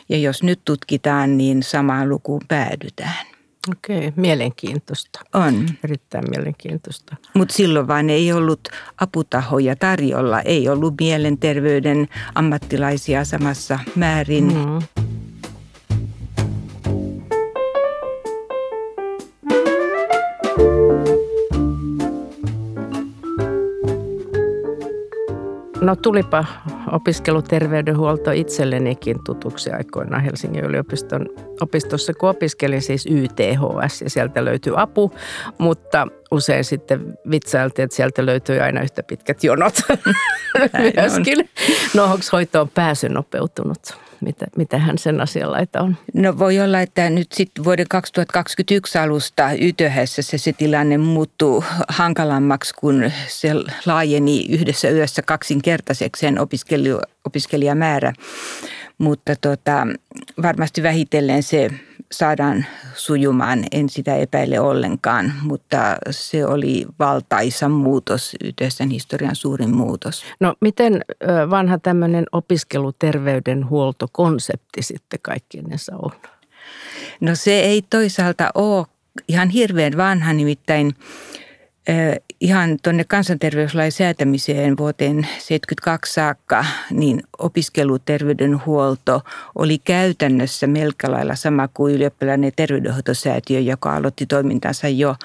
Ja 0.09 0.19
jos 0.19 0.43
nyt 0.43 0.61
tutkitaan, 0.65 1.37
niin 1.37 1.63
samaan 1.63 2.09
lukuun 2.09 2.43
päädytään. 2.49 3.27
Okei, 3.71 4.13
mielenkiintoista. 4.17 5.21
On. 5.35 5.67
Erittäin 5.85 6.25
mielenkiintoista. 6.31 7.17
Mutta 7.35 7.55
silloin 7.55 7.89
vaan 7.89 8.11
ei 8.11 8.33
ollut 8.33 8.69
aputahoja 9.01 9.77
tarjolla, 9.77 10.41
ei 10.41 10.69
ollut 10.69 10.95
mielenterveyden 11.01 12.09
ammattilaisia 12.35 13.25
samassa 13.25 13.79
määrin. 13.97 14.45
Mm. 14.45 15.14
No 25.85 25.97
tulipa 25.97 26.45
opiskeluterveydenhuolto 26.93 28.31
itsellenikin 28.31 29.17
tutuksi 29.25 29.71
aikoinaan 29.71 30.23
Helsingin 30.23 30.65
yliopiston 30.65 31.27
opistossa, 31.61 32.15
kun 32.15 32.29
opiskelin 32.29 32.83
siis 32.83 33.07
YTHS 33.07 34.03
ja 34.03 34.11
sieltä 34.11 34.45
löytyy 34.45 34.73
apu, 34.77 35.13
mutta 35.59 36.09
usein 36.31 36.65
sitten 36.65 37.19
vitsailtiin, 37.31 37.85
että 37.85 37.97
sieltä 37.97 38.27
löytyy 38.27 38.61
aina 38.61 38.83
yhtä 38.83 39.03
pitkät 39.03 39.45
jonot 39.45 39.75
myöskin. 40.97 41.51
No 41.95 42.05
onko 42.05 42.25
hoitoon 42.33 42.69
pääsy 42.69 43.09
nopeutunut? 43.09 44.04
Mitä, 44.25 44.47
mitä 44.57 44.79
hän 44.79 44.99
sen 44.99 45.21
asianlaita 45.21 45.81
on? 45.81 45.97
No 46.15 46.39
voi 46.39 46.61
olla, 46.61 46.81
että 46.81 47.11
nyt 47.11 47.33
sitten 47.33 47.65
vuoden 47.65 47.87
2021 47.89 48.99
alusta 48.99 49.53
YTHS 49.53 50.17
se 50.37 50.53
tilanne 50.53 50.99
muuttuu 50.99 51.65
hankalammaksi, 51.89 52.75
kun 52.75 53.11
se 53.29 53.51
laajeni 53.87 54.47
yhdessä 54.49 54.91
yössä 54.91 55.23
kaksinkertaiseksi 55.23 56.27
opiskelijamäärä. 57.25 58.13
Mutta 58.99 59.37
tota, 59.37 59.87
varmasti 60.43 60.83
vähitellen 60.83 61.43
se 61.43 61.71
saadaan 62.13 62.67
sujumaan, 62.95 63.65
en 63.73 63.89
sitä 63.89 64.17
epäile 64.17 64.61
ollenkaan, 64.61 65.33
mutta 65.43 65.97
se 66.11 66.47
oli 66.47 66.87
valtaisa 66.99 67.69
muutos, 67.69 68.37
yhteisen 68.45 68.91
historian 68.91 69.37
suurin 69.37 69.77
muutos. 69.77 70.25
No 70.41 70.55
miten 70.61 71.01
vanha 71.51 71.79
tämmöinen 71.79 72.25
opiskeluterveydenhuoltokonsepti 72.33 74.83
sitten 74.83 75.19
kaikkiensa 75.23 75.97
on? 76.03 76.13
No 77.21 77.35
se 77.35 77.61
ei 77.61 77.83
toisaalta 77.83 78.51
ole 78.55 78.87
ihan 79.29 79.49
hirveän 79.49 79.97
vanha, 79.97 80.33
nimittäin 80.33 80.95
ihan 82.41 82.79
tuonne 82.83 83.05
kansanterveyslain 83.05 83.93
säätämiseen 83.93 84.77
vuoteen 84.77 85.17
1972 85.17 86.13
saakka, 86.13 86.65
niin 86.91 87.23
opiskeluterveydenhuolto 87.39 89.23
oli 89.55 89.79
käytännössä 89.79 90.67
melko 90.67 91.11
lailla 91.11 91.35
sama 91.35 91.69
kuin 91.69 91.95
ylioppilainen 91.95 92.53
terveydenhoitosäätiö, 92.57 93.61
joka 93.61 93.97
aloitti 93.97 94.27
toimintansa 94.27 94.89
jo 94.89 95.17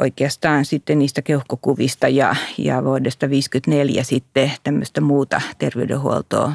oikeastaan 0.00 0.64
sitten 0.64 0.98
niistä 0.98 1.22
keuhkokuvista 1.22 2.08
ja, 2.08 2.36
ja 2.58 2.84
vuodesta 2.84 3.26
1954 3.26 4.04
sitten 4.04 4.52
tämmöistä 4.62 5.00
muuta 5.00 5.40
terveydenhuoltoa 5.58 6.52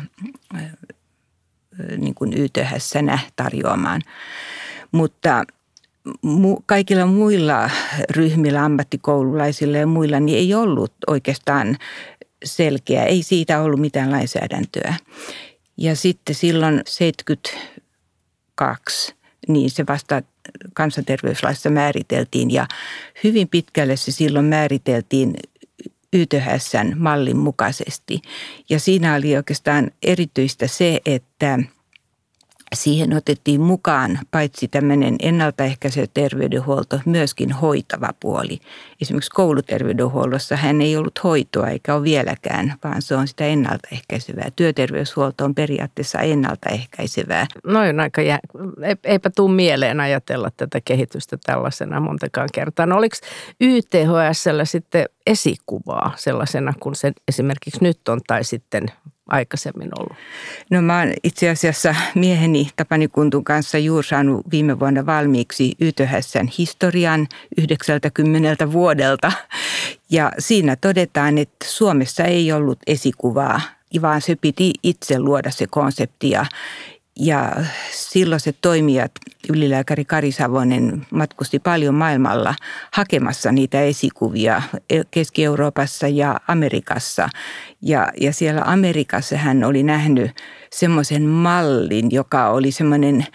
niin 1.97 2.15
kuin 2.15 2.33
YTHS 2.37 2.93
tarjoamaan. 3.35 4.01
Mutta 4.91 5.43
kaikilla 6.65 7.05
muilla 7.05 7.69
ryhmillä, 8.09 8.65
ammattikoululaisilla 8.65 9.77
ja 9.77 9.87
muilla, 9.87 10.19
niin 10.19 10.37
ei 10.37 10.53
ollut 10.53 10.93
oikeastaan 11.07 11.77
selkeä. 12.45 13.03
Ei 13.03 13.23
siitä 13.23 13.61
ollut 13.61 13.79
mitään 13.79 14.11
lainsäädäntöä. 14.11 14.93
Ja 15.77 15.95
sitten 15.95 16.35
silloin 16.35 16.81
72, 16.87 19.15
niin 19.47 19.69
se 19.69 19.87
vasta 19.87 20.21
kansanterveyslaissa 20.73 21.69
määriteltiin 21.69 22.51
ja 22.51 22.67
hyvin 23.23 23.47
pitkälle 23.47 23.95
se 23.95 24.11
silloin 24.11 24.45
määriteltiin 24.45 25.33
YTHSn 26.13 26.93
mallin 26.97 27.37
mukaisesti. 27.37 28.21
Ja 28.69 28.79
siinä 28.79 29.15
oli 29.15 29.37
oikeastaan 29.37 29.91
erityistä 30.03 30.67
se, 30.67 31.01
että– 31.05 31.59
siihen 32.73 33.13
otettiin 33.13 33.61
mukaan 33.61 34.19
paitsi 34.31 34.67
tämmöinen 34.67 35.15
ennaltaehkäisevä 35.21 36.05
terveydenhuolto, 36.13 36.99
myöskin 37.05 37.51
hoitava 37.51 38.09
puoli. 38.19 38.59
Esimerkiksi 39.01 39.31
kouluterveydenhuollossa 39.31 40.55
hän 40.55 40.81
ei 40.81 40.97
ollut 40.97 41.23
hoitoa 41.23 41.67
eikä 41.67 41.95
ole 41.95 42.03
vieläkään, 42.03 42.73
vaan 42.83 43.01
se 43.01 43.15
on 43.15 43.27
sitä 43.27 43.45
ennaltaehkäisevää. 43.45 44.49
Työterveyshuolto 44.55 45.45
on 45.45 45.55
periaatteessa 45.55 46.19
ennaltaehkäisevää. 46.19 47.47
No 47.65 47.79
on 47.79 47.99
aika 47.99 48.21
jä... 48.21 48.39
eipä 49.03 49.29
tule 49.29 49.51
mieleen 49.51 49.99
ajatella 49.99 50.51
tätä 50.57 50.81
kehitystä 50.85 51.37
tällaisena 51.45 51.99
montakaan 51.99 52.49
kertaa. 52.53 52.85
No 52.85 52.97
oliko 52.97 53.15
YTHSllä 53.61 54.65
sitten 54.65 55.05
esikuvaa 55.27 56.13
sellaisena 56.15 56.73
kuin 56.79 56.95
se 56.95 57.11
esimerkiksi 57.27 57.79
nyt 57.81 58.09
on 58.09 58.21
tai 58.27 58.43
sitten 58.43 58.85
aikaisemmin 59.29 59.89
ollut? 59.99 60.17
No 60.69 60.81
mä 60.81 60.99
oon 60.99 61.13
itse 61.23 61.49
asiassa 61.49 61.95
mieheni 62.15 62.69
Tapani 62.75 63.07
Kuntun 63.07 63.43
kanssa 63.43 63.77
juuri 63.77 64.07
saanut 64.07 64.45
viime 64.51 64.79
vuonna 64.79 65.05
valmiiksi 65.05 65.75
YTHSn 65.79 66.47
historian 66.57 67.27
90 67.57 68.71
vuodelta. 68.71 69.31
Ja 70.11 70.31
siinä 70.39 70.75
todetaan, 70.75 71.37
että 71.37 71.65
Suomessa 71.65 72.23
ei 72.23 72.51
ollut 72.51 72.79
esikuvaa, 72.87 73.61
vaan 74.01 74.21
se 74.21 74.35
piti 74.35 74.73
itse 74.83 75.19
luoda 75.19 75.51
se 75.51 75.67
konsepti 75.69 76.29
ja, 76.29 76.45
ja 77.19 77.51
silloiset 77.91 78.57
toimijat, 78.61 79.11
ylilääkäri 79.49 80.05
Kari 80.05 80.31
Savonen 80.31 81.05
matkusti 81.11 81.59
paljon 81.59 81.95
maailmalla 81.95 82.55
hakemassa 82.91 83.51
niitä 83.51 83.81
esikuvia 83.81 84.61
Keski-Euroopassa 85.11 86.07
ja 86.07 86.39
Amerikassa. 86.47 87.29
Ja, 87.81 88.11
ja 88.21 88.33
siellä 88.33 88.61
Amerikassa 88.65 89.37
hän 89.37 89.63
oli 89.63 89.83
nähnyt 89.83 90.31
semmoisen 90.71 91.23
mallin, 91.23 92.11
joka 92.11 92.49
oli 92.49 92.71
semmoinen 92.71 93.25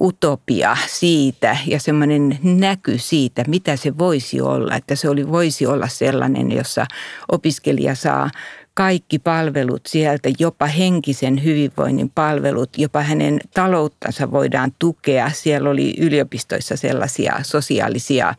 utopia 0.00 0.76
siitä 0.86 1.56
ja 1.66 1.80
semmoinen 1.80 2.38
näky 2.42 2.98
siitä, 2.98 3.44
mitä 3.48 3.76
se 3.76 3.98
voisi 3.98 4.40
olla. 4.40 4.76
Että 4.76 4.94
se 4.94 5.08
oli, 5.08 5.28
voisi 5.28 5.66
olla 5.66 5.88
sellainen, 5.88 6.52
jossa 6.52 6.86
opiskelija 7.28 7.94
saa 7.94 8.30
kaikki 8.74 9.18
palvelut 9.18 9.86
sieltä, 9.86 10.28
jopa 10.38 10.66
henkisen 10.66 11.44
hyvinvoinnin 11.44 12.10
palvelut, 12.10 12.78
jopa 12.78 13.02
hänen 13.02 13.40
talouttansa 13.54 14.30
voidaan 14.30 14.72
tukea. 14.78 15.30
Siellä 15.34 15.70
oli 15.70 15.94
yliopistoissa 15.98 16.76
sellaisia 16.76 17.34
sosiaalisia 17.42 18.34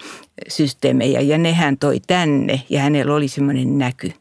systeemejä 0.48 1.22
ja 1.22 1.38
ne 1.38 1.54
hän 1.54 1.78
toi 1.78 2.00
tänne 2.08 2.62
ja 2.70 2.82
hänellä 2.82 3.14
oli 3.16 3.28
semmoinen 3.28 3.78
näky. 3.78 4.14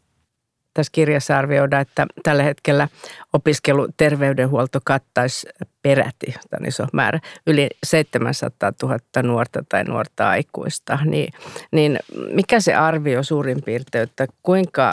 Tässä 0.74 0.90
kirjassa 0.92 1.38
arvioidaan, 1.38 1.82
että 1.82 2.06
tällä 2.22 2.42
hetkellä 2.42 2.88
opiskeluterveydenhuolto 3.32 4.78
kattaisi 4.84 5.48
peräti, 5.82 6.34
on 6.60 6.66
iso 6.66 6.86
määrä, 6.92 7.20
yli 7.46 7.68
700 7.84 8.72
000 8.82 8.98
nuorta 9.22 9.64
tai 9.68 9.84
nuorta 9.84 10.28
aikuista. 10.28 10.98
Niin, 11.04 11.32
niin 11.72 11.98
mikä 12.32 12.60
se 12.60 12.74
arvio 12.74 13.22
suurin 13.22 13.62
piirtein, 13.62 14.02
että 14.02 14.26
kuinka 14.42 14.92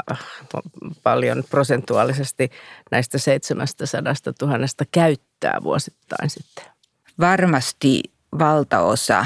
paljon 1.04 1.44
prosentuaalisesti 1.50 2.50
näistä 2.92 3.18
700 3.18 4.14
000 4.42 4.60
käyttää 4.92 5.60
vuosittain 5.64 6.30
sitten? 6.30 6.66
Varmasti 7.20 8.04
valtaosa 8.40 9.26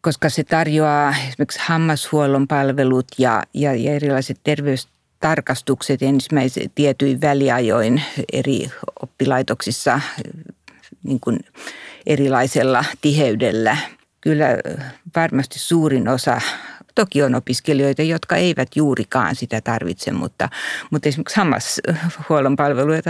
koska 0.00 0.28
se 0.28 0.44
tarjoaa 0.44 1.14
esimerkiksi 1.28 1.60
hammashuollon 1.62 2.48
palvelut 2.48 3.06
ja, 3.18 3.42
ja, 3.54 3.74
ja 3.74 3.92
erilaiset 3.92 4.40
terveystarkastukset 5.20 6.02
ensimmäiset 6.02 6.72
tietyin 6.74 7.20
väliajoin 7.20 8.02
eri 8.32 8.70
oppilaitoksissa 9.02 10.00
niin 11.02 11.20
kuin 11.20 11.38
erilaisella 12.06 12.84
tiheydellä. 13.00 13.76
Kyllä 14.20 14.46
varmasti 15.16 15.58
suurin 15.58 16.08
osa 16.08 16.40
Toki 16.94 17.22
on 17.22 17.34
opiskelijoita, 17.34 18.02
jotka 18.02 18.36
eivät 18.36 18.68
juurikaan 18.76 19.34
sitä 19.34 19.60
tarvitse, 19.60 20.12
mutta, 20.12 20.48
mutta 20.90 21.08
esimerkiksi 21.08 21.36
hammashuollon 21.36 22.56
palveluja 22.56 23.02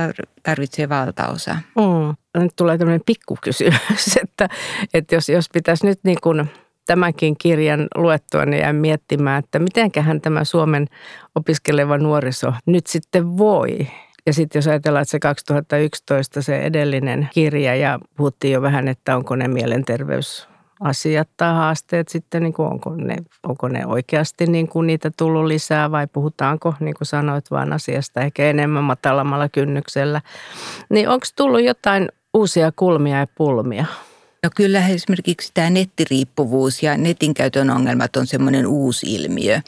tarvitsee 0.43 0.89
valtaosa. 0.89 1.55
Mm. 1.55 2.43
Nyt 2.43 2.53
tulee 2.57 2.79
tämmöinen 2.79 3.01
pikkukysymys, 3.07 4.17
että, 4.23 4.49
että 4.95 5.15
jos, 5.15 5.29
jos 5.29 5.49
pitäisi 5.53 5.87
nyt 5.87 6.01
niin 6.05 6.19
kuin 6.23 6.51
tämänkin 6.87 7.35
kirjan 7.39 7.87
luettua, 7.95 8.45
niin 8.45 8.61
jäin 8.61 8.77
miettimään, 8.77 9.39
että 9.39 9.59
mitenköhän 9.59 10.21
tämä 10.21 10.45
Suomen 10.45 10.87
opiskeleva 11.35 11.99
nuoriso 11.99 12.53
nyt 12.67 12.87
sitten 12.87 13.39
voi. 13.39 13.87
Ja 14.27 14.33
sitten 14.33 14.59
jos 14.59 14.67
ajatellaan, 14.67 15.03
että 15.03 15.11
se 15.11 15.19
2011 15.19 16.43
se 16.43 16.59
edellinen 16.59 17.29
kirja 17.35 17.75
ja 17.75 17.99
puhuttiin 18.17 18.53
jo 18.53 18.63
vähän, 18.63 18.89
että 18.89 19.17
onko 19.17 19.37
ne 19.37 19.49
mielenterveys 19.49 20.49
asiat 20.81 21.29
tai 21.37 21.55
haasteet 21.55 22.09
sitten, 22.09 22.43
niin 22.43 22.53
kuin 22.53 22.69
onko, 22.69 22.91
ne, 22.97 23.17
onko 23.43 23.69
ne 23.69 23.87
oikeasti 23.87 24.47
niin 24.47 24.69
kuin 24.69 24.87
niitä 24.87 25.11
tullut 25.17 25.45
lisää 25.45 25.91
vai 25.91 26.07
puhutaanko, 26.07 26.75
niin 26.81 26.95
kuin 26.95 27.07
sanoit, 27.07 27.51
vaan 27.51 27.73
asiasta 27.73 28.21
ehkä 28.21 28.51
enemmän 28.51 28.85
matalammalla 28.85 29.49
kynnyksellä. 29.49 30.21
Niin 30.91 31.09
onko 31.09 31.27
tullut 31.37 31.63
jotain 31.63 32.09
uusia 32.35 32.73
kulmia 32.77 33.19
ja 33.19 33.27
pulmia? 33.35 33.87
No 34.47 34.51
kyllä 34.57 34.89
esimerkiksi 34.89 35.51
tämä 35.55 35.71
nettiriippuvuus 35.71 36.83
ja 36.83 36.97
netin 36.97 37.35
käytön 37.35 37.71
ongelmat 37.71 38.17
on 38.17 38.27
semmoinen 38.27 38.67
uusi 38.67 39.15
ilmiö, 39.15 39.61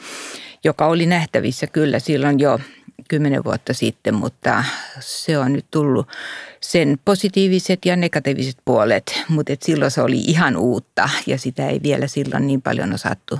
joka 0.63 0.87
oli 0.87 1.05
nähtävissä 1.05 1.67
kyllä 1.67 1.99
silloin 1.99 2.39
jo 2.39 2.59
kymmenen 3.07 3.43
vuotta 3.43 3.73
sitten, 3.73 4.15
mutta 4.15 4.63
se 4.99 5.37
on 5.37 5.53
nyt 5.53 5.65
tullut 5.71 6.07
sen 6.61 6.99
positiiviset 7.05 7.79
ja 7.85 7.95
negatiiviset 7.95 8.57
puolet, 8.65 9.23
mutta 9.29 9.53
et 9.53 9.61
silloin 9.61 9.91
se 9.91 10.01
oli 10.01 10.17
ihan 10.17 10.57
uutta 10.57 11.09
ja 11.27 11.37
sitä 11.37 11.69
ei 11.69 11.79
vielä 11.83 12.07
silloin 12.07 12.47
niin 12.47 12.61
paljon 12.61 12.93
osattu. 12.93 13.39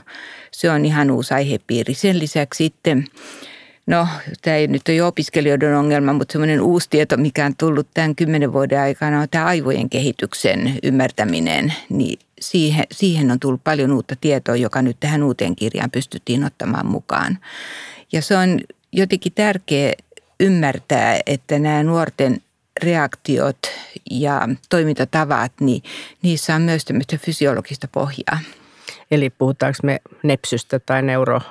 Se 0.51 0.71
on 0.71 0.85
ihan 0.85 1.11
uusi 1.11 1.33
aihepiiri. 1.33 1.93
Sen 1.93 2.19
lisäksi 2.19 2.57
sitten 2.57 3.05
No, 3.89 4.07
tämä 4.41 4.55
ei 4.55 4.67
nyt 4.67 4.81
ole 4.87 4.97
jo 4.97 5.07
opiskelijoiden 5.07 5.75
ongelma, 5.75 6.13
mutta 6.13 6.31
semmoinen 6.31 6.61
uusi 6.61 6.89
tieto, 6.89 7.17
mikä 7.17 7.45
on 7.45 7.55
tullut 7.55 7.87
tämän 7.93 8.15
kymmenen 8.15 8.53
vuoden 8.53 8.79
aikana, 8.79 9.21
on 9.21 9.27
tämä 9.31 9.45
aivojen 9.45 9.89
kehityksen 9.89 10.79
ymmärtäminen. 10.83 11.73
Niin 11.89 12.19
siihen, 12.41 12.83
siihen 12.91 13.31
on 13.31 13.39
tullut 13.39 13.63
paljon 13.63 13.91
uutta 13.91 14.15
tietoa, 14.21 14.55
joka 14.55 14.81
nyt 14.81 14.97
tähän 14.99 15.23
uuteen 15.23 15.55
kirjaan 15.55 15.91
pystyttiin 15.91 16.43
ottamaan 16.43 16.85
mukaan. 16.85 17.37
Ja 18.11 18.21
se 18.21 18.37
on 18.37 18.59
jotenkin 18.91 19.33
tärkeä 19.33 19.93
ymmärtää, 20.39 21.19
että 21.25 21.59
nämä 21.59 21.83
nuorten 21.83 22.41
reaktiot 22.83 23.57
ja 24.11 24.49
toimintatavat, 24.69 25.51
niin 25.59 25.83
niissä 26.21 26.55
on 26.55 26.61
myös 26.61 26.85
tämmöistä 26.85 27.17
fysiologista 27.17 27.87
pohjaa. 27.87 28.39
Eli 29.11 29.29
puhutaanko 29.29 29.77
me 29.83 29.99
nepsystä 30.23 30.79
tai 30.79 31.01
neuro 31.01 31.41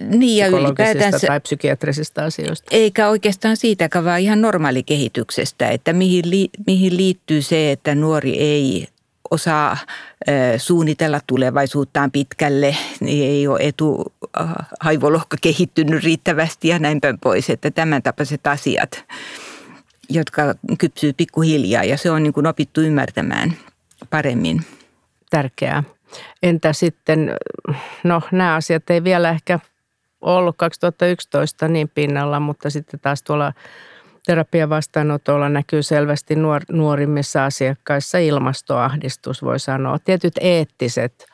niin 0.00 0.38
ja 0.38 0.46
ylipäätänsä, 0.46 1.26
tai 1.26 1.40
psykiatrisista 1.40 2.24
asioista. 2.24 2.68
Eikä 2.70 3.08
oikeastaan 3.08 3.56
siitäkään, 3.56 4.04
vaan 4.04 4.20
ihan 4.20 4.40
normaalikehityksestä, 4.40 5.68
että 5.68 5.92
mihin, 5.92 6.30
li, 6.30 6.48
mihin 6.66 6.96
liittyy 6.96 7.42
se, 7.42 7.72
että 7.72 7.94
nuori 7.94 8.38
ei 8.38 8.88
osaa 9.30 9.78
suunnitella 10.56 11.20
tulevaisuuttaan 11.26 12.10
pitkälle, 12.10 12.76
niin 13.00 13.30
ei 13.30 13.46
ole 13.46 13.60
etuhaivolohka 13.62 15.36
kehittynyt 15.40 16.04
riittävästi 16.04 16.68
ja 16.68 16.78
näin 16.78 17.00
päin 17.00 17.18
pois, 17.18 17.50
että 17.50 17.70
tämän 17.70 18.02
tapaiset 18.02 18.46
asiat, 18.46 19.04
jotka 20.08 20.54
kypsyy 20.78 21.12
pikkuhiljaa 21.12 21.84
ja 21.84 21.98
se 21.98 22.10
on 22.10 22.22
niin 22.22 22.32
kuin 22.32 22.46
opittu 22.46 22.80
ymmärtämään 22.80 23.56
paremmin. 24.10 24.64
Tärkeää. 25.30 25.82
Entä 26.42 26.72
sitten, 26.72 27.30
no 28.04 28.22
nämä 28.32 28.54
asiat 28.54 28.90
ei 28.90 29.04
vielä 29.04 29.30
ehkä 29.30 29.60
ollut 30.24 30.56
2011 30.56 31.68
niin 31.68 31.90
pinnalla, 31.94 32.40
mutta 32.40 32.70
sitten 32.70 33.00
taas 33.00 33.22
tuolla 33.22 33.52
terapian 34.26 34.70
vastaanotolla 34.70 35.48
näkyy 35.48 35.82
selvästi 35.82 36.36
nuor, 36.36 36.62
nuorimmissa 36.72 37.44
asiakkaissa 37.44 38.18
ilmastoahdistus, 38.18 39.42
voi 39.42 39.58
sanoa. 39.58 39.98
Tietyt 39.98 40.34
eettiset 40.40 41.26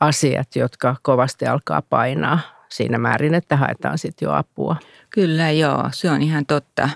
asiat, 0.00 0.56
jotka 0.56 0.96
kovasti 1.02 1.46
alkaa 1.46 1.82
painaa 1.82 2.40
siinä 2.68 2.98
määrin, 2.98 3.34
että 3.34 3.56
haetaan 3.56 3.98
sitten 3.98 4.26
jo 4.26 4.32
apua. 4.32 4.76
Kyllä 5.10 5.50
joo, 5.50 5.88
se 5.92 6.10
on 6.10 6.22
ihan 6.22 6.46
totta. 6.46 6.88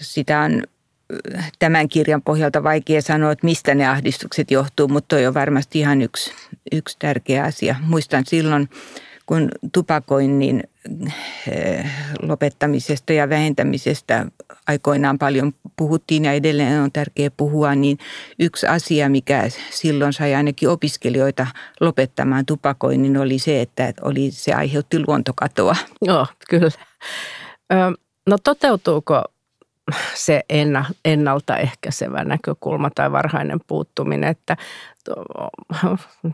Sitä 0.00 0.40
on 0.40 0.62
tämän 1.58 1.88
kirjan 1.88 2.22
pohjalta 2.22 2.62
vaikea 2.62 3.02
sanoa, 3.02 3.32
että 3.32 3.46
mistä 3.46 3.74
ne 3.74 3.88
ahdistukset 3.88 4.50
johtuu, 4.50 4.88
mutta 4.88 5.16
toi 5.16 5.26
on 5.26 5.34
varmasti 5.34 5.78
ihan 5.78 6.02
yksi, 6.02 6.32
yksi 6.72 6.96
tärkeä 6.98 7.44
asia. 7.44 7.76
Muistan 7.80 8.24
silloin, 8.26 8.68
kun 9.26 9.48
tupakoinnin 9.72 10.62
eh, 11.48 11.90
lopettamisesta 12.22 13.12
ja 13.12 13.28
vähentämisestä 13.28 14.26
aikoinaan 14.66 15.18
paljon 15.18 15.52
puhuttiin 15.76 16.24
ja 16.24 16.32
edelleen 16.32 16.80
on 16.80 16.92
tärkeää 16.92 17.30
puhua, 17.36 17.74
niin 17.74 17.98
yksi 18.38 18.66
asia, 18.66 19.08
mikä 19.08 19.48
silloin 19.70 20.12
sai 20.12 20.34
ainakin 20.34 20.68
opiskelijoita 20.68 21.46
lopettamaan 21.80 22.46
tupakoinnin, 22.46 23.16
oli 23.16 23.38
se, 23.38 23.60
että 23.60 23.92
oli, 24.02 24.30
se 24.30 24.52
aiheutti 24.52 24.98
luontokatoa. 25.06 25.76
Joo, 26.02 26.26
kyllä. 26.50 26.70
No 28.30 28.38
toteutuuko 28.44 29.22
se 30.14 30.42
ennaltaehkäisevä 31.04 32.24
näkökulma 32.24 32.90
tai 32.94 33.12
varhainen 33.12 33.58
puuttuminen, 33.66 34.30
että 34.30 34.56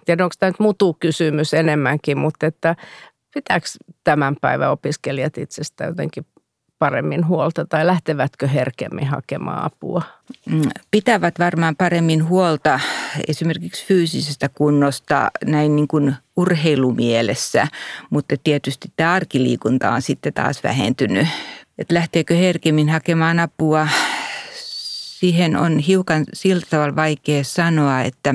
tiedän, 0.04 0.24
onko 0.24 0.34
tämä 0.38 0.50
nyt 0.50 0.60
mutu-kysymys 0.60 1.54
enemmänkin, 1.54 2.18
mutta 2.18 2.46
että 2.46 2.76
pitääkö 3.34 3.66
tämän 4.04 4.36
päivän 4.40 4.70
opiskelijat 4.70 5.38
itsestä 5.38 5.84
jotenkin 5.84 6.26
paremmin 6.80 7.26
huolta 7.26 7.64
tai 7.64 7.86
lähtevätkö 7.86 8.48
herkemmin 8.48 9.06
hakemaan 9.06 9.64
apua? 9.64 10.02
Mm, 10.46 10.62
pitävät 10.90 11.38
varmaan 11.38 11.76
paremmin 11.76 12.28
huolta 12.28 12.80
esimerkiksi 13.28 13.86
fyysisestä 13.86 14.48
kunnosta 14.48 15.30
näin 15.44 15.76
niin 15.76 15.88
kuin 15.88 16.14
urheilumielessä, 16.36 17.66
mutta 18.10 18.34
tietysti 18.44 18.92
tämä 18.96 19.12
arkiliikunta 19.12 19.90
on 19.90 20.02
sitten 20.02 20.32
taas 20.32 20.64
vähentynyt. 20.64 21.28
Että 21.78 21.94
lähteekö 21.94 22.35
herkemmin 22.35 22.88
hakemaan 22.88 23.38
apua, 23.38 23.88
siihen 25.20 25.56
on 25.56 25.78
hiukan 25.78 26.24
sillä 26.33 26.66
tavalla 26.70 26.96
vaikea 26.96 27.44
sanoa, 27.44 28.02
että 28.02 28.35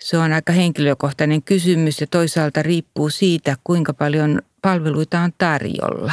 se 0.00 0.18
on 0.18 0.32
aika 0.32 0.52
henkilökohtainen 0.52 1.42
kysymys 1.42 2.00
ja 2.00 2.06
toisaalta 2.06 2.62
riippuu 2.62 3.10
siitä, 3.10 3.56
kuinka 3.64 3.94
paljon 3.94 4.42
palveluita 4.62 5.20
on 5.20 5.32
tarjolla. 5.38 6.12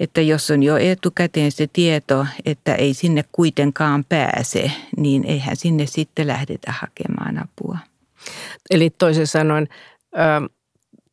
Että 0.00 0.20
jos 0.20 0.50
on 0.50 0.62
jo 0.62 0.76
etukäteen 0.76 1.52
se 1.52 1.66
tieto, 1.72 2.26
että 2.44 2.74
ei 2.74 2.94
sinne 2.94 3.24
kuitenkaan 3.32 4.04
pääse, 4.04 4.70
niin 4.96 5.24
eihän 5.24 5.56
sinne 5.56 5.86
sitten 5.86 6.26
lähdetä 6.26 6.72
hakemaan 6.72 7.38
apua. 7.38 7.78
Eli 8.70 8.90
toisin 8.90 9.26
sanoen, 9.26 9.68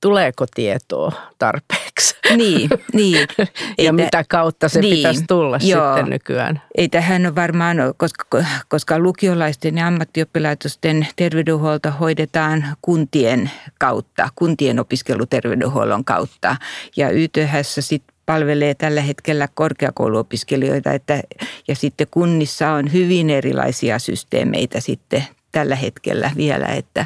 tuleeko 0.02 0.46
tietoa 0.56 1.12
tarpeeksi. 1.40 2.16
Niin, 2.36 2.70
niin. 2.94 3.28
ja 3.86 3.94
mitä 3.94 4.24
kautta 4.30 4.70
se 4.70 4.82
niin, 4.82 4.96
pitäisi 4.96 5.24
tulla 5.28 5.60
joo. 5.62 5.96
sitten 5.96 6.10
nykyään. 6.10 6.62
Ei 6.78 6.90
tähän 6.90 7.26
ole 7.26 7.36
varmaan, 7.36 7.78
koska, 7.98 8.44
koska 8.68 9.00
lukiolaisten 9.00 9.78
ja 9.78 9.88
ammattioppilaitosten 9.88 11.08
terveydenhuolto 11.16 11.92
hoidetaan 11.92 12.66
kuntien 12.82 13.52
kautta, 13.80 14.30
kuntien 14.36 14.80
opiskeluterveydenhuollon 14.80 16.06
kautta. 16.06 16.56
Ja 16.98 17.10
YTHS 17.10 17.76
sitten 17.80 18.16
palvelee 18.26 18.76
tällä 18.76 19.02
hetkellä 19.02 19.48
korkeakouluopiskelijoita, 19.54 20.92
että, 20.92 21.22
ja 21.68 21.76
sitten 21.76 22.08
kunnissa 22.12 22.72
on 22.72 22.94
hyvin 22.94 23.30
erilaisia 23.30 24.00
systeemeitä 24.00 24.80
sitten 24.80 25.24
tällä 25.52 25.76
hetkellä 25.76 26.32
vielä, 26.38 26.66
että, 26.66 27.06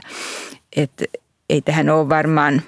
että 0.75 1.05
ei 1.51 1.61
tähän 1.61 1.89
ole 1.89 2.09
varmaan 2.09 2.61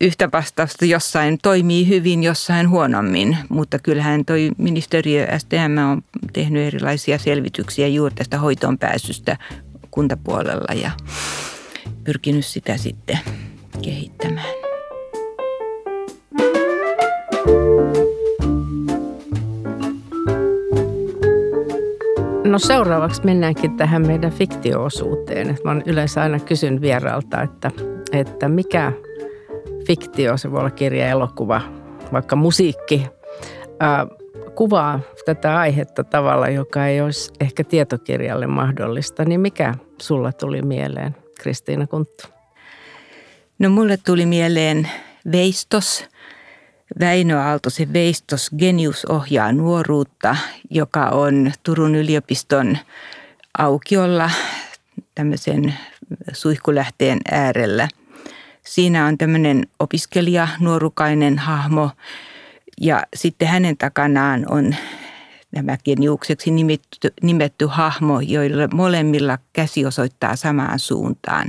yhtä 0.00 0.28
vastausta. 0.32 0.84
Jossain 0.84 1.38
toimii 1.42 1.88
hyvin, 1.88 2.22
jossain 2.22 2.70
huonommin, 2.70 3.36
mutta 3.48 3.78
kyllähän 3.78 4.24
toi 4.24 4.50
ministeriö 4.58 5.38
STM 5.38 5.78
on 5.90 6.02
tehnyt 6.32 6.62
erilaisia 6.62 7.18
selvityksiä 7.18 7.88
juuri 7.88 8.14
tästä 8.14 8.38
hoitoon 8.38 8.78
pääsystä 8.78 9.36
kuntapuolella 9.90 10.74
ja 10.74 10.90
pyrkinyt 12.04 12.46
sitä 12.46 12.76
sitten 12.76 13.18
kehittämään. 13.82 14.54
No 22.44 22.58
seuraavaksi 22.58 23.24
mennäänkin 23.24 23.76
tähän 23.76 24.06
meidän 24.06 24.32
fiktioosuuteen. 24.32 25.58
Mä 25.64 25.76
yleensä 25.86 26.22
aina 26.22 26.40
kysyn 26.40 26.80
vieraalta, 26.80 27.42
että, 27.42 27.70
että 28.14 28.48
mikä 28.48 28.92
fiktio, 29.86 30.36
se 30.36 30.50
voi 30.50 30.60
olla 30.60 30.70
kirja, 30.70 31.08
elokuva, 31.08 31.60
vaikka 32.12 32.36
musiikki, 32.36 33.06
ää, 33.80 34.06
kuvaa 34.54 35.00
tätä 35.24 35.58
aihetta 35.58 36.04
tavalla, 36.04 36.48
joka 36.48 36.86
ei 36.86 37.00
olisi 37.00 37.32
ehkä 37.40 37.64
tietokirjalle 37.64 38.46
mahdollista. 38.46 39.24
Niin 39.24 39.40
mikä 39.40 39.74
sulla 40.02 40.32
tuli 40.32 40.62
mieleen, 40.62 41.16
Kristiina 41.40 41.86
Kunttu? 41.86 42.24
No 43.58 43.70
mulle 43.70 43.96
tuli 43.96 44.26
mieleen 44.26 44.90
Veistos– 45.32 46.04
Väinö 47.00 47.40
Aaltosen 47.40 47.92
Veistos 47.92 48.50
Genius 48.58 49.04
ohjaa 49.04 49.52
nuoruutta, 49.52 50.36
joka 50.70 51.08
on 51.08 51.52
Turun 51.62 51.94
yliopiston 51.94 52.78
aukiolla 53.58 54.30
tämmöisen 55.14 55.74
suihkulähteen 56.32 57.18
äärellä. 57.30 57.88
Siinä 58.66 59.06
on 59.06 59.18
tämmöinen 59.18 59.66
opiskelija, 59.78 60.48
nuorukainen 60.60 61.38
hahmo 61.38 61.90
ja 62.80 63.02
sitten 63.16 63.48
hänen 63.48 63.76
takanaan 63.76 64.44
on 64.50 64.74
nämä 65.52 65.76
geniukseksi 65.84 66.50
nimetty, 66.50 67.12
nimetty 67.22 67.66
hahmo, 67.66 68.20
joilla 68.20 68.68
molemmilla 68.74 69.38
käsi 69.52 69.86
osoittaa 69.86 70.36
samaan 70.36 70.78
suuntaan. 70.78 71.48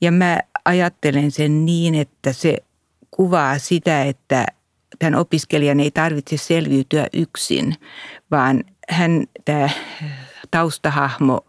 Ja 0.00 0.12
mä 0.12 0.38
ajattelen 0.64 1.30
sen 1.30 1.64
niin, 1.64 1.94
että 1.94 2.32
se 2.32 2.56
kuvaa 3.10 3.58
sitä, 3.58 4.02
että 4.02 4.46
tämän 4.98 5.14
opiskelijan 5.14 5.80
ei 5.80 5.90
tarvitse 5.90 6.36
selviytyä 6.36 7.06
yksin, 7.12 7.74
vaan 8.30 8.64
hän, 8.88 9.24
tämä 9.44 9.68
taustahahmo 10.50 11.40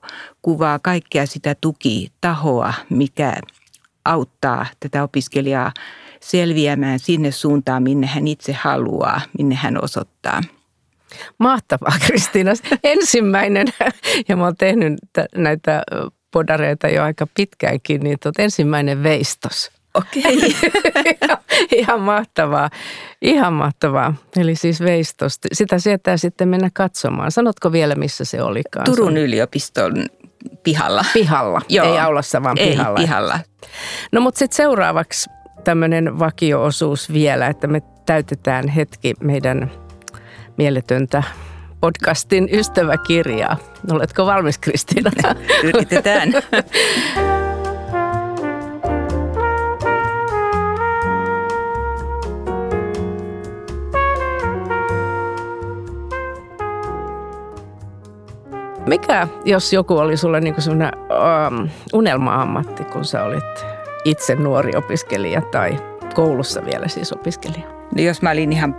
kuvaa 0.42 0.80
kaikkea 0.80 1.26
sitä 1.26 1.56
tukitahoa, 1.62 2.74
mikä 2.90 3.34
auttaa 4.06 4.66
tätä 4.80 5.04
opiskelijaa 5.04 5.72
selviämään 6.20 7.00
sinne 7.00 7.32
suuntaan, 7.32 7.84
minne 7.84 8.08
hän 8.08 8.28
itse 8.28 8.54
haluaa, 8.54 9.22
minne 9.38 9.56
hän 9.56 9.84
osoittaa. 9.84 10.42
Mahtavaa, 11.38 11.94
Kristiina. 12.08 12.52
Ensimmäinen, 12.84 13.68
ja 14.28 14.36
mä 14.36 14.44
oon 14.44 14.56
tehnyt 14.58 14.94
näitä 15.36 15.84
podareita 16.32 16.88
jo 16.88 17.04
aika 17.04 17.28
pitkäänkin, 17.38 18.02
niin 18.02 18.18
tuot 18.24 18.40
ensimmäinen 18.40 19.04
veistos. 19.04 19.72
Okei. 19.94 20.56
Okay. 21.24 21.38
Ihan 21.72 22.02
mahtavaa. 22.02 22.70
Ihan 23.22 23.54
mahtavaa. 23.54 24.14
Eli 24.38 24.56
siis 24.56 24.82
veistosti. 24.82 25.48
Sitä 25.54 25.80
sietää 25.80 26.18
sitten 26.18 26.48
mennä 26.48 26.70
katsomaan. 26.74 27.32
Sanotko 27.32 27.72
vielä, 27.72 27.96
missä 27.96 28.26
se 28.26 28.42
olikaan? 28.42 28.86
Turun 28.86 29.18
yliopiston 29.18 30.06
pihalla. 30.66 31.06
Pihalla. 31.14 31.62
Joo. 31.70 31.86
Ei 31.94 32.00
aulassa, 32.00 32.44
vaan 32.44 32.58
Ei, 32.60 32.70
pihalla. 32.72 32.98
pihalla. 32.98 33.40
No 34.12 34.22
mutta 34.22 34.40
sitten 34.40 34.56
seuraavaksi 34.56 35.30
tämmöinen 35.64 36.20
vakio-osuus 36.20 37.14
vielä, 37.14 37.48
että 37.48 37.68
me 37.68 37.82
täytetään 38.06 38.68
hetki 38.68 39.14
meidän 39.24 39.72
mieletöntä 40.58 41.24
podcastin 41.82 42.50
ystäväkirjaa. 42.52 43.58
Oletko 43.92 44.26
valmis, 44.26 44.58
Kristiina? 44.58 45.12
Yritetään. 45.64 46.30
Mikä, 58.88 59.28
jos 59.46 59.74
joku 59.74 59.98
oli 59.98 60.18
sulle 60.18 60.42
niin 60.42 60.62
sellainen 60.62 60.92
um, 61.00 61.70
unelma-ammatti, 61.94 62.84
kun 62.84 63.06
sä 63.06 63.24
olit 63.24 63.66
itse 64.06 64.36
nuori 64.36 64.76
opiskelija 64.76 65.42
tai 65.42 65.78
koulussa 66.14 66.66
vielä 66.66 66.88
siis 66.88 67.14
opiskelija? 67.14 67.68
No 67.96 68.02
jos 68.02 68.22
mä 68.22 68.32
olin 68.32 68.52
ihan 68.52 68.76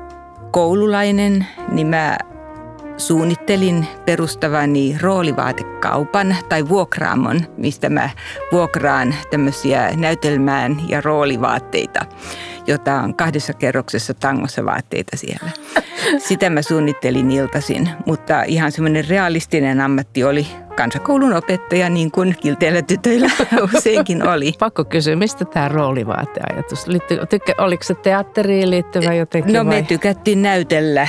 koululainen, 0.51 1.47
niin 1.69 1.87
mä 1.87 2.19
suunnittelin 2.97 3.87
perustavani 4.05 4.97
roolivaatekaupan 5.01 6.37
tai 6.49 6.69
vuokraamon, 6.69 7.41
mistä 7.57 7.89
mä 7.89 8.11
vuokraan 8.53 9.15
tämmöisiä 9.31 9.91
näytelmään 9.97 10.77
ja 10.89 11.01
roolivaatteita, 11.01 12.07
jota 12.67 12.95
on 12.95 13.15
kahdessa 13.15 13.53
kerroksessa 13.53 14.15
tangossa 14.15 14.65
vaatteita 14.65 15.17
siellä. 15.17 15.51
Sitä 16.19 16.51
mä 16.51 16.63
suunnittelin 16.63 17.31
iltaisin, 17.31 17.91
mutta 18.07 18.43
ihan 18.43 18.73
semmoinen 18.73 19.09
realistinen 19.09 19.81
ammatti 19.81 20.25
oli 20.25 20.47
kansakoulun 20.77 21.33
opettaja, 21.33 21.89
niin 21.89 22.11
kuin 22.11 22.37
kilteillä 22.41 22.83
tytöillä 22.83 23.31
useinkin 23.75 24.29
oli. 24.29 24.53
Pakko 24.59 24.85
kysyä, 24.85 25.17
mistä 25.17 25.45
tämä 25.45 25.69
roolivaateajatus? 25.69 26.87
Tykkä, 27.31 27.55
oliko 27.59 27.85
se 27.85 27.95
teatteriin 27.95 28.71
liittyvä 28.71 29.15
jotenkin 29.15 29.53
No 29.55 29.65
vai? 29.67 29.75
me 29.75 29.83
tykättiin 29.83 30.43
näytellä 30.43 31.09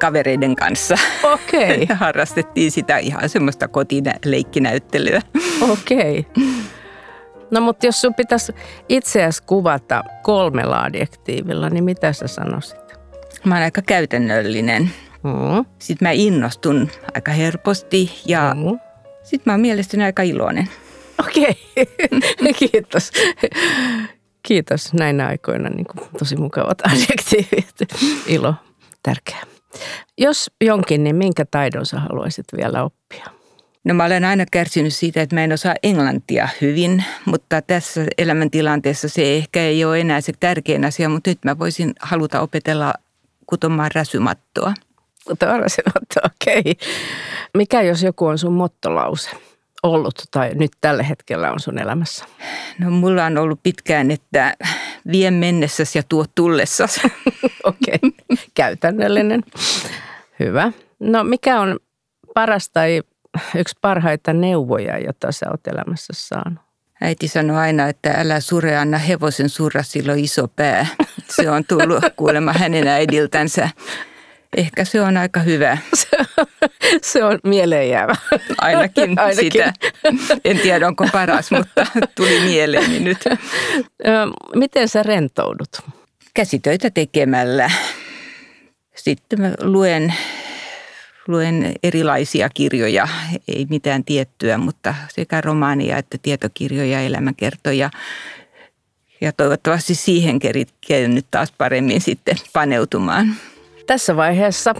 kavereiden 0.00 0.56
kanssa. 0.56 0.94
Okei. 1.22 1.82
Okay. 1.82 1.96
Harrastettiin 2.00 2.70
sitä 2.70 2.98
ihan 2.98 3.28
semmoista 3.28 3.68
kotileikkinäyttelyä. 3.68 5.22
Okei. 5.70 6.26
Okay. 6.30 6.44
No 7.50 7.60
mutta 7.60 7.86
jos 7.86 8.00
sun 8.00 8.14
pitäisi 8.14 8.52
itseäsi 8.88 9.42
kuvata 9.42 10.04
kolmella 10.22 10.82
adjektiivilla, 10.82 11.70
niin 11.70 11.84
mitä 11.84 12.12
sä 12.12 12.26
sanoisit? 12.26 12.78
Mä 13.44 13.54
oon 13.54 13.64
aika 13.64 13.82
käytännöllinen. 13.82 14.90
Mm. 15.22 15.64
Sitten 15.78 16.08
mä 16.08 16.12
innostun 16.12 16.90
aika 17.14 17.32
helposti 17.32 18.22
ja 18.26 18.56
mm. 18.56 18.78
sitten 19.22 19.42
mä 19.46 19.52
oon 19.52 19.60
mielestäni 19.60 20.04
aika 20.04 20.22
iloinen. 20.22 20.68
Okei, 21.20 21.56
okay. 21.76 22.52
kiitos. 22.58 23.12
Kiitos 24.42 24.92
näinä 24.94 25.26
aikoina. 25.26 25.68
Niin 25.68 25.86
kuin, 25.86 26.08
tosi 26.18 26.36
mukavat 26.36 26.78
adjektiivit. 26.86 27.74
Ilo, 28.26 28.54
tärkeä. 29.02 29.57
Jos 30.18 30.50
jonkin, 30.64 31.04
niin 31.04 31.16
minkä 31.16 31.44
taidon 31.50 31.86
sä 31.86 32.00
haluaisit 32.00 32.46
vielä 32.56 32.84
oppia? 32.84 33.24
No 33.84 33.94
mä 33.94 34.04
olen 34.04 34.24
aina 34.24 34.44
kärsinyt 34.50 34.94
siitä, 34.94 35.22
että 35.22 35.36
mä 35.36 35.44
en 35.44 35.52
osaa 35.52 35.74
englantia 35.82 36.48
hyvin, 36.60 37.04
mutta 37.24 37.62
tässä 37.62 38.06
elämäntilanteessa 38.18 39.08
se 39.08 39.36
ehkä 39.36 39.60
ei 39.60 39.84
ole 39.84 40.00
enää 40.00 40.20
se 40.20 40.32
tärkein 40.40 40.84
asia, 40.84 41.08
mutta 41.08 41.30
nyt 41.30 41.38
mä 41.44 41.58
voisin 41.58 41.94
haluta 42.00 42.40
opetella 42.40 42.94
kutomaan 43.46 43.90
räsymattoa. 43.94 44.74
Kutomaan 45.26 45.60
räsymattoa, 45.60 46.22
okei. 46.24 46.60
Okay. 46.60 46.74
Mikä 47.54 47.82
jos 47.82 48.02
joku 48.02 48.26
on 48.26 48.38
sun 48.38 48.52
mottolause 48.52 49.30
ollut 49.82 50.22
tai 50.30 50.50
nyt 50.54 50.72
tällä 50.80 51.02
hetkellä 51.02 51.52
on 51.52 51.60
sun 51.60 51.78
elämässä? 51.78 52.24
No 52.78 52.90
mulla 52.90 53.24
on 53.24 53.38
ollut 53.38 53.60
pitkään, 53.62 54.10
että 54.10 54.54
vie 55.12 55.30
mennessäsi 55.30 55.98
ja 55.98 56.02
tuo 56.08 56.24
tullessasi. 56.34 57.00
okei, 57.64 57.94
okay. 57.94 58.36
käytännöllinen. 58.54 59.42
Hyvä. 60.40 60.72
No 61.00 61.24
mikä 61.24 61.60
on 61.60 61.78
paras 62.34 62.70
tai 62.70 63.02
yksi 63.56 63.76
parhaita 63.80 64.32
neuvoja, 64.32 64.98
jota 64.98 65.32
sä 65.32 65.46
oot 65.50 65.66
elämässä 65.66 66.12
saanut? 66.16 66.68
Äiti 67.00 67.28
sanoi 67.28 67.56
aina, 67.56 67.88
että 67.88 68.12
älä 68.12 68.40
sure, 68.40 68.76
anna 68.76 68.98
hevosen 68.98 69.48
surra, 69.48 69.82
sillä 69.82 70.12
on 70.12 70.18
iso 70.18 70.48
pää. 70.48 70.86
Se 71.30 71.50
on 71.50 71.64
tullut 71.64 72.04
kuulemma 72.16 72.52
hänen 72.52 72.88
äidiltänsä. 72.88 73.68
Ehkä 74.56 74.84
se 74.84 75.00
on 75.00 75.16
aika 75.16 75.40
hyvä. 75.40 75.78
Se 77.02 77.24
on 77.24 77.38
mieleenjäävä. 77.44 78.16
Ainakin, 78.58 79.18
Ainakin 79.20 79.52
sitä. 79.52 79.72
En 80.44 80.58
tiedä, 80.58 80.86
onko 80.86 81.08
paras, 81.12 81.50
mutta 81.50 81.86
tuli 82.14 82.40
mieleeni 82.40 83.00
nyt. 83.00 83.18
Miten 84.54 84.88
sä 84.88 85.02
rentoudut? 85.02 85.80
Käsitöitä 86.34 86.90
tekemällä. 86.90 87.70
Sitten 88.94 89.40
mä 89.40 89.52
luen 89.62 90.14
luen 91.28 91.72
erilaisia 91.82 92.48
kirjoja, 92.48 93.08
ei 93.48 93.66
mitään 93.70 94.04
tiettyä, 94.04 94.58
mutta 94.58 94.94
sekä 95.08 95.40
romaania 95.40 95.98
että 95.98 96.18
tietokirjoja, 96.22 97.00
elämänkertoja. 97.00 97.90
Ja 99.20 99.32
toivottavasti 99.32 99.94
siihen 99.94 100.38
keritken 100.38 101.14
nyt 101.14 101.26
taas 101.30 101.52
paremmin 101.58 102.00
sitten 102.00 102.36
paneutumaan. 102.52 103.36
Tässä 103.88 104.16
vaiheessa 104.16 104.74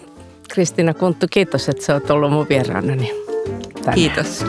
Kristiina 0.51 0.94
Kunttu, 0.94 1.27
kiitos, 1.31 1.68
että 1.68 1.85
sä 1.85 1.94
oot 1.94 2.11
ollut 2.11 2.33
mun 2.33 2.47
vieraanani. 2.49 3.12
Kiitos. 3.94 4.44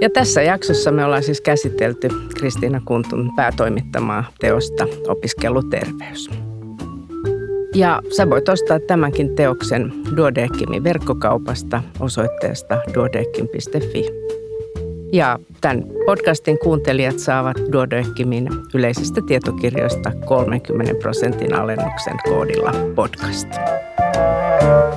Ja 0.00 0.10
tässä 0.10 0.42
jaksossa 0.42 0.90
me 0.90 1.04
ollaan 1.04 1.22
siis 1.22 1.40
käsitelty 1.40 2.08
Kristiina 2.38 2.80
Kuntun 2.84 3.32
päätoimittamaa 3.36 4.24
teosta 4.40 4.86
Opiskeluterveys. 5.08 6.30
Ja 7.78 8.02
sä 8.16 8.30
voit 8.30 8.48
ostaa 8.48 8.78
tämänkin 8.80 9.34
teoksen 9.34 9.92
Duodeckimin 10.16 10.84
verkkokaupasta 10.84 11.82
osoitteesta 12.00 12.78
duodeckim.fi. 12.94 14.04
Ja 15.12 15.38
tämän 15.60 15.84
podcastin 16.06 16.58
kuuntelijat 16.58 17.18
saavat 17.18 17.56
Duodeckimin 17.72 18.48
yleisistä 18.74 19.20
tietokirjoista 19.26 20.12
30 20.26 20.94
prosentin 20.94 21.54
alennuksen 21.54 22.16
koodilla 22.28 22.72
podcast. 22.94 23.48
thank 24.60 24.62
you 24.62 24.87